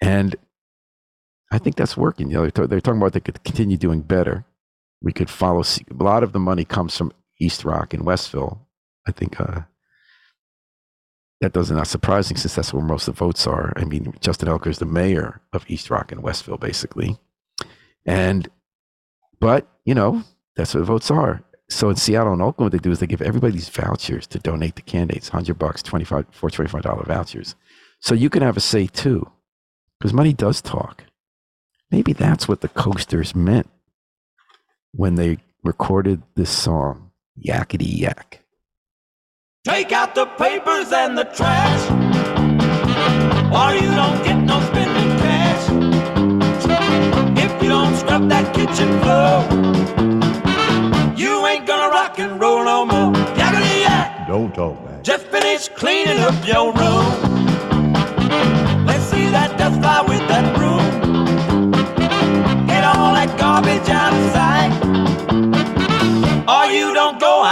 And 0.00 0.34
I 1.52 1.58
think 1.58 1.76
that's 1.76 1.94
working. 1.94 2.30
You 2.30 2.38
know, 2.38 2.48
they're 2.48 2.80
talking 2.80 3.02
about 3.02 3.12
they 3.12 3.20
could 3.20 3.44
continue 3.44 3.76
doing 3.76 4.00
better. 4.00 4.46
We 5.02 5.12
could 5.12 5.28
follow. 5.28 5.60
A 5.62 6.02
lot 6.02 6.22
of 6.22 6.32
the 6.32 6.38
money 6.38 6.64
comes 6.64 6.96
from 6.96 7.12
East 7.38 7.64
Rock 7.64 7.94
and 7.94 8.04
Westville. 8.04 8.66
I 9.06 9.12
think 9.12 9.40
uh, 9.40 9.62
that 11.40 11.52
doesn't 11.52 11.76
not 11.76 11.86
surprising 11.86 12.36
since 12.36 12.54
that's 12.54 12.72
where 12.72 12.82
most 12.82 13.08
of 13.08 13.14
the 13.14 13.24
votes 13.24 13.46
are. 13.46 13.72
I 13.76 13.84
mean, 13.84 14.14
Justin 14.20 14.48
Elicker 14.48 14.68
is 14.68 14.78
the 14.78 14.86
mayor 14.86 15.40
of 15.52 15.64
East 15.68 15.90
Rock 15.90 16.12
and 16.12 16.22
Westville, 16.22 16.58
basically. 16.58 17.18
And, 18.04 18.48
but 19.38 19.66
you 19.84 19.94
know, 19.94 20.22
that's 20.56 20.74
what 20.74 20.80
the 20.80 20.86
votes 20.86 21.10
are. 21.10 21.42
So 21.68 21.90
in 21.90 21.96
Seattle 21.96 22.32
and 22.32 22.42
Oakland, 22.42 22.66
what 22.66 22.72
they 22.72 22.82
do 22.82 22.92
is 22.92 23.00
they 23.00 23.06
give 23.06 23.22
everybody 23.22 23.54
these 23.54 23.68
vouchers 23.68 24.26
to 24.28 24.38
donate 24.38 24.76
to 24.76 24.82
candidates, 24.82 25.30
hundred 25.30 25.58
bucks, 25.58 25.82
twenty 25.82 26.04
five, 26.04 26.26
four 26.30 26.48
twenty 26.50 26.70
five 26.70 26.82
dollar 26.82 27.02
vouchers. 27.04 27.56
So 28.00 28.14
you 28.14 28.30
can 28.30 28.42
have 28.42 28.56
a 28.56 28.60
say 28.60 28.86
too, 28.86 29.30
because 29.98 30.12
money 30.12 30.32
does 30.32 30.60
talk. 30.62 31.04
Maybe 31.90 32.12
that's 32.12 32.46
what 32.46 32.60
the 32.60 32.68
coasters 32.68 33.34
meant 33.34 33.68
when 34.92 35.16
they 35.16 35.38
recorded 35.64 36.22
this 36.36 36.50
song, 36.50 37.05
Yakety 37.42 37.98
Yak. 38.00 38.40
Take 39.64 39.92
out 39.92 40.14
the 40.14 40.26
papers 40.26 40.92
and 40.92 41.18
the 41.18 41.24
trash, 41.24 41.82
or 43.52 43.74
you 43.74 43.90
don't 43.94 44.22
get 44.24 44.36
no 44.36 44.60
spending 44.60 45.10
cash. 45.18 45.64
If 47.44 47.62
you 47.62 47.68
don't 47.68 47.96
scrub 47.96 48.28
that 48.28 48.54
kitchen 48.54 48.90
floor, 49.02 49.42
you 51.16 51.44
ain't 51.46 51.66
gonna 51.66 51.90
rock 51.92 52.18
and 52.20 52.40
roll 52.40 52.64
no 52.64 52.86
more. 52.86 53.12
Yakety 53.34 53.80
yak, 53.82 54.26
Don't 54.28 54.54
talk 54.54 54.82
back. 54.84 55.02
just 55.02 55.26
finished 55.26 55.74
cleaning 55.74 56.18
up 56.20 56.46
your 56.46 56.72
room. 56.72 57.06
Let's 58.86 59.04
see 59.10 59.26
that 59.30 59.56
dust 59.58 59.80
fly 59.80 60.02
with 60.02 60.26
that 60.28 60.46
broom. 60.56 60.86
Get 62.68 62.84
all 62.84 63.12
that 63.14 63.36
garbage 63.36 63.88
out 63.90 64.12
of 64.14 64.32
sight. 64.32 64.72
Or 66.48 66.66
you 66.70 66.94
don't 66.94 67.05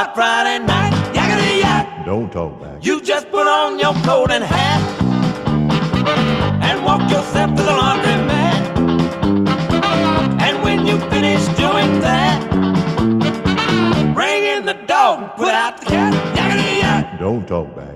out 0.05 0.15
Friday 0.15 0.59
night. 0.65 0.93
Yakety 1.15 1.61
yak. 1.61 2.05
Don't 2.05 2.31
talk 2.31 2.61
back. 2.61 2.85
You 2.85 3.01
just 3.01 3.31
put 3.31 3.47
on 3.47 3.79
your 3.79 3.95
coat 4.09 4.31
and 4.31 4.45
hat 4.45 4.83
and 6.67 6.85
walk 6.85 7.03
yourself 7.11 7.51
to 7.57 7.63
the 7.63 7.75
laundromat. 7.83 8.61
And 10.45 10.63
when 10.63 10.87
you 10.87 10.99
finish 11.11 11.43
doing 11.65 12.01
that, 12.01 12.39
bring 14.15 14.43
in 14.45 14.67
the 14.67 14.79
dog 14.87 15.23
and 15.23 15.33
put 15.33 15.55
out 15.55 15.81
the 15.81 15.87
cat. 15.87 16.13
Yakety 16.37 16.79
yak. 16.83 17.19
Don't 17.19 17.47
talk 17.47 17.69
back. 17.75 17.95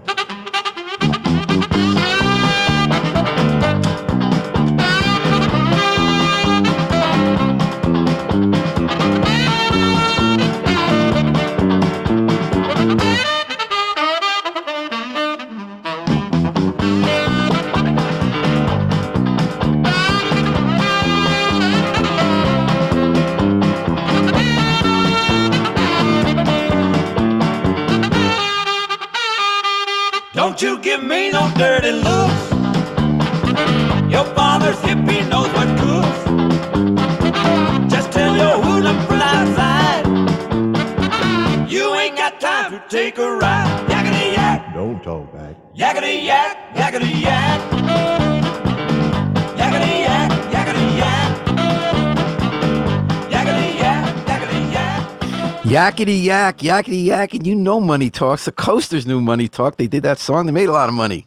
Yakety 55.89 56.22
yak, 56.22 56.59
yakety 56.59 57.07
yak, 57.07 57.32
and 57.32 57.47
you 57.47 57.55
know 57.55 57.80
money 57.80 58.11
talks. 58.11 58.45
The 58.45 58.53
coasters 58.53 59.07
knew 59.07 59.22
money 59.22 59.49
talk. 59.49 59.78
They 59.78 59.86
did 59.86 60.03
that 60.03 60.18
song. 60.18 60.45
They 60.45 60.53
made 60.53 60.68
a 60.68 60.72
lot 60.72 60.91
of 60.91 60.95
money. 60.95 61.26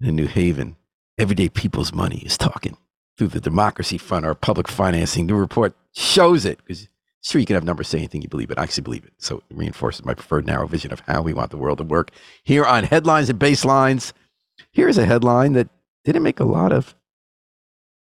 In 0.00 0.14
New 0.14 0.28
Haven, 0.28 0.76
everyday 1.18 1.48
people's 1.48 1.92
money 1.92 2.18
is 2.18 2.38
talking 2.38 2.76
through 3.18 3.28
the 3.28 3.40
Democracy 3.40 3.98
Fund, 3.98 4.24
our 4.24 4.36
public 4.36 4.68
financing. 4.68 5.26
The 5.26 5.34
report 5.34 5.74
shows 5.92 6.44
it 6.44 6.58
because 6.58 6.86
sure 7.20 7.40
you 7.40 7.46
can 7.46 7.54
have 7.54 7.64
numbers 7.64 7.88
say 7.88 7.98
anything 7.98 8.22
you 8.22 8.28
believe 8.28 8.52
it. 8.52 8.58
I 8.58 8.62
actually 8.62 8.84
believe 8.84 9.04
it. 9.04 9.12
So 9.18 9.38
it 9.38 9.56
reinforces 9.56 10.04
my 10.04 10.14
preferred 10.14 10.46
narrow 10.46 10.68
vision 10.68 10.92
of 10.92 11.00
how 11.00 11.22
we 11.22 11.34
want 11.34 11.50
the 11.50 11.58
world 11.58 11.78
to 11.78 11.84
work. 11.84 12.12
Here 12.44 12.64
on 12.64 12.84
headlines 12.84 13.28
and 13.28 13.40
basslines, 13.40 14.12
here's 14.70 14.98
a 14.98 15.04
headline 15.04 15.54
that 15.54 15.68
didn't 16.04 16.22
make 16.22 16.38
a 16.38 16.44
lot 16.44 16.70
of 16.70 16.94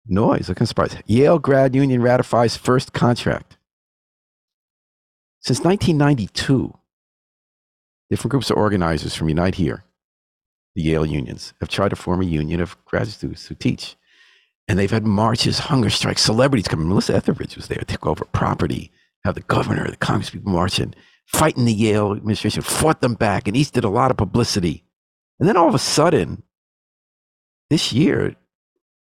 noise. 0.05 0.49
I'm 0.49 0.65
surprised. 0.65 0.97
Yale 1.05 1.39
grad 1.39 1.73
union 1.73 2.01
ratifies 2.01 2.57
first 2.57 2.91
contract. 2.91 3.55
Since 5.41 5.61
1992, 5.61 6.77
different 8.09 8.31
groups 8.31 8.49
of 8.49 8.57
organizers 8.57 9.15
from 9.15 9.29
Unite 9.29 9.55
Here, 9.55 9.83
the 10.75 10.81
Yale 10.81 11.05
unions, 11.05 11.53
have 11.59 11.69
tried 11.69 11.89
to 11.89 11.95
form 11.95 12.21
a 12.21 12.25
union 12.25 12.59
of 12.59 12.83
graduate 12.85 13.15
students 13.15 13.47
who 13.47 13.55
teach. 13.55 13.95
And 14.67 14.77
they've 14.77 14.91
had 14.91 15.05
marches, 15.05 15.59
hunger 15.59 15.89
strikes, 15.89 16.21
celebrities 16.21 16.67
coming. 16.67 16.89
Melissa 16.89 17.15
Etheridge 17.15 17.55
was 17.55 17.67
there, 17.67 17.81
took 17.87 18.05
over 18.05 18.25
property, 18.25 18.91
have 19.23 19.35
the 19.35 19.41
governor, 19.41 19.89
the 19.89 19.97
Congress 19.97 20.29
people 20.29 20.51
marching, 20.51 20.93
fighting 21.25 21.65
the 21.65 21.73
Yale 21.73 22.11
administration, 22.11 22.61
fought 22.61 23.01
them 23.01 23.15
back, 23.15 23.47
and 23.47 23.55
East 23.55 23.73
did 23.73 23.83
a 23.83 23.89
lot 23.89 24.11
of 24.11 24.17
publicity. 24.17 24.83
And 25.39 25.47
then 25.47 25.57
all 25.57 25.69
of 25.69 25.73
a 25.73 25.79
sudden, 25.79 26.43
this 27.69 27.93
year, 27.93 28.35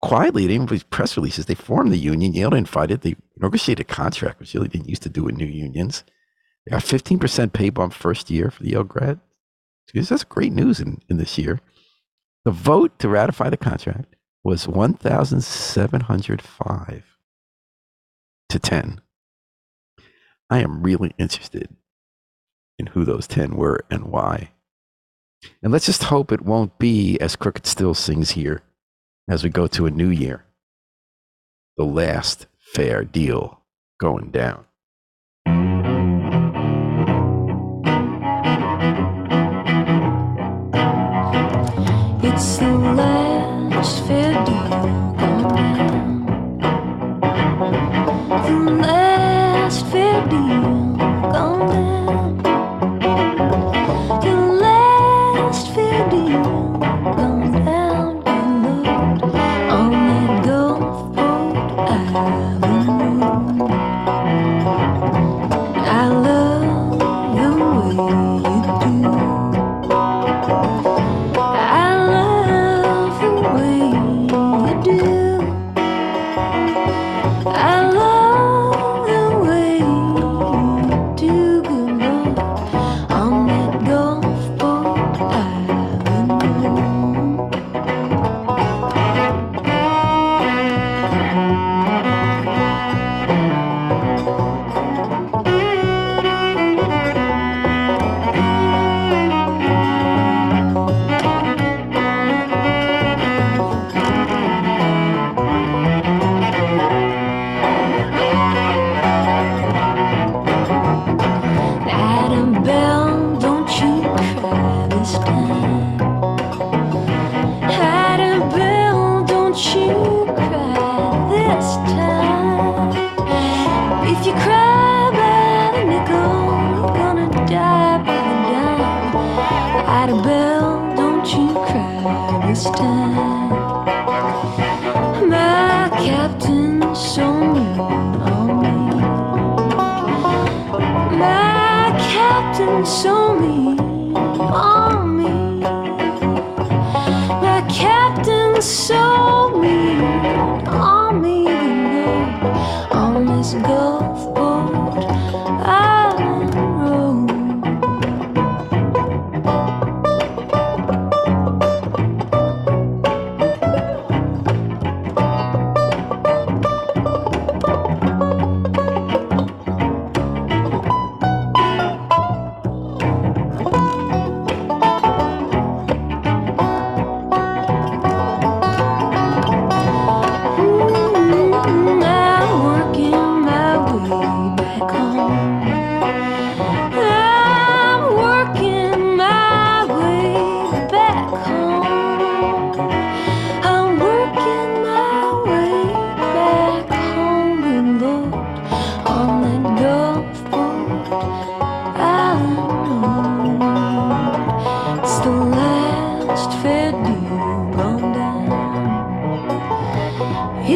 quietly, 0.03 0.47
they 0.47 0.59
didn't 0.59 0.91
press 0.91 1.17
releases. 1.17 1.47
They 1.47 1.55
formed 1.55 1.93
the 1.93 1.99
union. 1.99 2.35
Yale 2.35 2.55
invited, 2.55 3.01
they 3.01 3.17
negotiated 3.39 3.87
a 3.89 3.93
contract, 3.93 4.39
which 4.39 4.55
Yale 4.55 4.65
didn't 4.65 4.89
used 4.89 5.03
to 5.03 5.09
do 5.09 5.25
with 5.25 5.37
new 5.37 5.47
unions. 5.47 6.05
Yeah, 6.67 6.79
15% 6.79 7.53
pay 7.53 7.69
bump 7.71 7.93
first 7.93 8.31
year 8.31 8.51
for 8.51 8.63
the 8.63 8.71
Yale 8.71 8.85
grad. 8.85 9.21
Jeez, 9.95 10.09
that's 10.09 10.25
great 10.25 10.53
news 10.53 10.81
in, 10.81 11.01
in 11.09 11.17
this 11.17 11.39
year. 11.39 11.61
The 12.45 12.51
vote 12.51 12.99
to 12.99 13.09
ratify 13.09 13.49
the 13.51 13.57
contract 13.57 14.17
was 14.43 14.67
1,705 14.69 17.05
to 18.49 18.59
10. 18.59 19.01
I 20.49 20.61
am 20.61 20.83
really 20.83 21.13
interested 21.19 21.69
in 22.79 22.87
who 22.87 23.05
those 23.05 23.27
10 23.27 23.57
were 23.57 23.85
and 23.91 24.05
why. 24.05 24.53
And 25.63 25.73
let's 25.73 25.87
just 25.87 26.05
hope 26.05 26.31
it 26.31 26.43
won't 26.43 26.79
be, 26.79 27.19
as 27.21 27.35
Crooked 27.37 27.67
Still 27.67 27.95
sings 27.95 28.33
here, 28.33 28.63
as 29.29 29.43
we 29.43 29.51
go 29.51 29.67
to 29.69 29.87
a 29.87 29.91
new 29.91 30.11
year, 30.11 30.45
the 31.77 31.85
last 31.85 32.47
fair 32.59 33.05
deal 33.05 33.63
going 33.99 34.31
down. 34.31 34.66
Last 48.81 49.87
deal. 50.29 50.86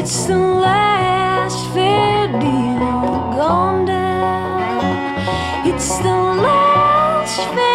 It's 0.03 0.25
the 0.25 0.39
last 0.39 1.75
fair 1.75 2.27
deal 2.41 3.37
gone 3.37 3.85
down. 3.85 5.69
It's 5.69 5.99
the 5.99 6.17
last 6.41 7.37
fair. 7.55 7.70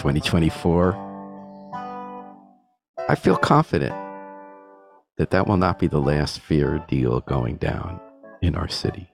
2024. 0.00 0.96
I 3.06 3.14
feel 3.14 3.36
confident 3.36 3.94
that 5.18 5.28
that 5.28 5.46
will 5.46 5.58
not 5.58 5.78
be 5.78 5.88
the 5.88 6.00
last 6.00 6.40
fair 6.40 6.82
deal 6.88 7.20
going 7.20 7.56
down 7.56 8.00
in 8.40 8.54
our 8.54 8.66
city. 8.66 9.10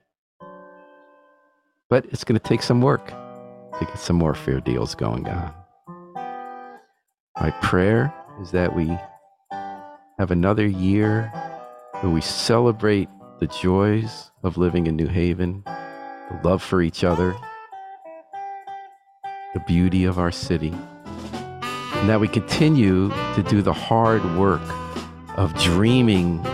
But 1.89 2.05
it's 2.05 2.23
going 2.23 2.39
to 2.39 2.47
take 2.47 2.63
some 2.63 2.81
work 2.81 3.05
to 3.07 3.79
get 3.81 3.99
some 3.99 4.15
more 4.15 4.33
fair 4.33 4.61
deals 4.61 4.95
going 4.95 5.27
on. 5.27 5.53
My 7.37 7.51
prayer 7.61 8.13
is 8.41 8.51
that 8.51 8.73
we 8.73 8.87
have 10.17 10.31
another 10.31 10.65
year 10.65 11.29
where 11.99 12.13
we 12.13 12.21
celebrate 12.21 13.09
the 13.41 13.47
joys 13.47 14.31
of 14.41 14.55
living 14.55 14.87
in 14.87 14.95
New 14.95 15.07
Haven, 15.07 15.63
the 15.65 16.39
love 16.45 16.63
for 16.63 16.81
each 16.81 17.03
other, 17.03 17.35
the 19.57 19.63
beauty 19.65 20.05
of 20.05 20.19
our 20.19 20.31
city, 20.31 20.71
and 21.95 22.07
that 22.07 22.19
we 22.19 22.27
continue 22.27 23.09
to 23.33 23.43
do 23.49 23.63
the 23.63 23.73
hard 23.73 24.23
work 24.37 24.61
of 25.35 25.51
dreaming 25.59 26.45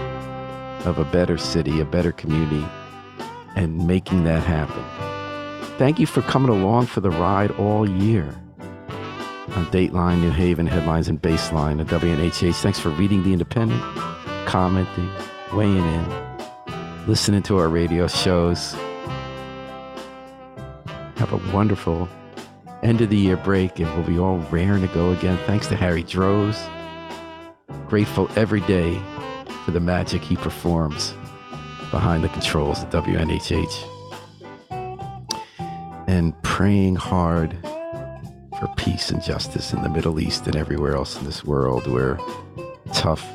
of 0.85 0.99
a 0.99 1.05
better 1.05 1.37
city, 1.37 1.81
a 1.81 1.85
better 1.85 2.13
community, 2.13 2.65
and 3.57 3.85
making 3.85 4.23
that 4.23 4.41
happen. 4.41 4.81
Thank 5.77 5.99
you 5.99 6.05
for 6.05 6.21
coming 6.21 6.49
along 6.49 6.85
for 6.85 7.01
the 7.01 7.09
ride 7.09 7.51
all 7.51 7.89
year 7.89 8.23
on 9.49 9.65
Dateline, 9.65 10.21
New 10.21 10.31
Haven, 10.31 10.65
Headlines, 10.65 11.09
and 11.09 11.21
Bassline 11.21 11.81
at 11.81 11.87
WNHH. 11.87 12.55
Thanks 12.61 12.79
for 12.79 12.89
reading 12.89 13.21
The 13.23 13.33
Independent, 13.33 13.81
commenting, 14.45 15.09
weighing 15.51 15.75
in, 15.75 17.05
listening 17.05 17.43
to 17.43 17.57
our 17.57 17.67
radio 17.67 18.07
shows. 18.07 18.73
Have 21.17 21.33
a 21.33 21.53
wonderful 21.53 22.07
end 22.83 23.01
of 23.01 23.09
the 23.09 23.17
year 23.17 23.37
break, 23.37 23.79
and 23.79 23.89
we'll 23.93 24.03
be 24.03 24.19
all 24.19 24.37
raring 24.51 24.87
to 24.87 24.93
go 24.93 25.11
again. 25.11 25.37
Thanks 25.45 25.67
to 25.67 25.75
Harry 25.75 26.03
Droz. 26.03 26.61
Grateful 27.87 28.29
every 28.35 28.61
day 28.61 29.01
for 29.65 29.71
the 29.71 29.79
magic 29.79 30.21
he 30.21 30.35
performs 30.35 31.13
behind 31.91 32.23
the 32.23 32.29
controls 32.29 32.79
at 32.83 32.91
WNHH. 32.91 33.89
And 36.07 36.33
praying 36.43 36.95
hard 36.95 37.57
for 38.59 38.71
peace 38.77 39.09
and 39.09 39.23
justice 39.23 39.73
in 39.73 39.81
the 39.81 39.89
Middle 39.89 40.19
East 40.19 40.47
and 40.47 40.55
everywhere 40.55 40.95
else 40.95 41.17
in 41.17 41.25
this 41.25 41.43
world 41.43 41.87
where 41.87 42.19
tough, 42.93 43.25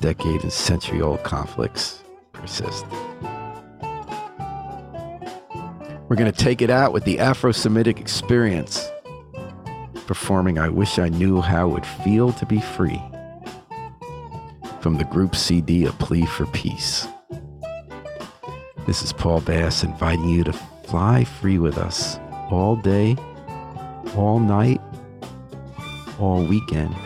decade 0.00 0.42
and 0.42 0.52
century 0.52 1.00
old 1.00 1.22
conflicts 1.24 2.02
persist. 2.32 2.84
We're 6.08 6.16
going 6.16 6.32
to 6.32 6.44
take 6.44 6.62
it 6.62 6.70
out 6.70 6.94
with 6.94 7.04
the 7.04 7.18
Afro 7.18 7.52
Semitic 7.52 8.00
experience, 8.00 8.88
performing 10.06 10.58
I 10.58 10.70
Wish 10.70 10.98
I 10.98 11.10
Knew 11.10 11.42
How 11.42 11.68
It 11.68 11.72
Would 11.74 11.86
Feel 11.86 12.32
to 12.32 12.46
Be 12.46 12.62
Free 12.62 12.98
from 14.80 14.96
the 14.96 15.04
group 15.04 15.36
CD 15.36 15.84
A 15.84 15.92
Plea 15.92 16.24
for 16.24 16.46
Peace. 16.46 17.06
This 18.86 19.02
is 19.02 19.12
Paul 19.12 19.42
Bass 19.42 19.84
inviting 19.84 20.30
you 20.30 20.44
to 20.44 20.52
fly 20.54 21.24
free 21.24 21.58
with 21.58 21.76
us 21.76 22.18
all 22.50 22.76
day, 22.76 23.14
all 24.16 24.40
night, 24.40 24.80
all 26.18 26.42
weekend, 26.42 26.96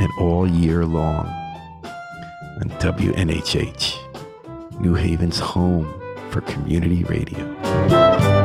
and 0.00 0.10
all 0.18 0.48
year 0.48 0.86
long 0.86 1.26
on 2.62 2.70
WNHH, 2.78 4.80
New 4.80 4.94
Haven's 4.94 5.38
home 5.38 5.86
for 6.30 6.40
community 6.40 7.04
radio. 7.04 7.57
Thank 7.68 8.22
you. 8.22 8.37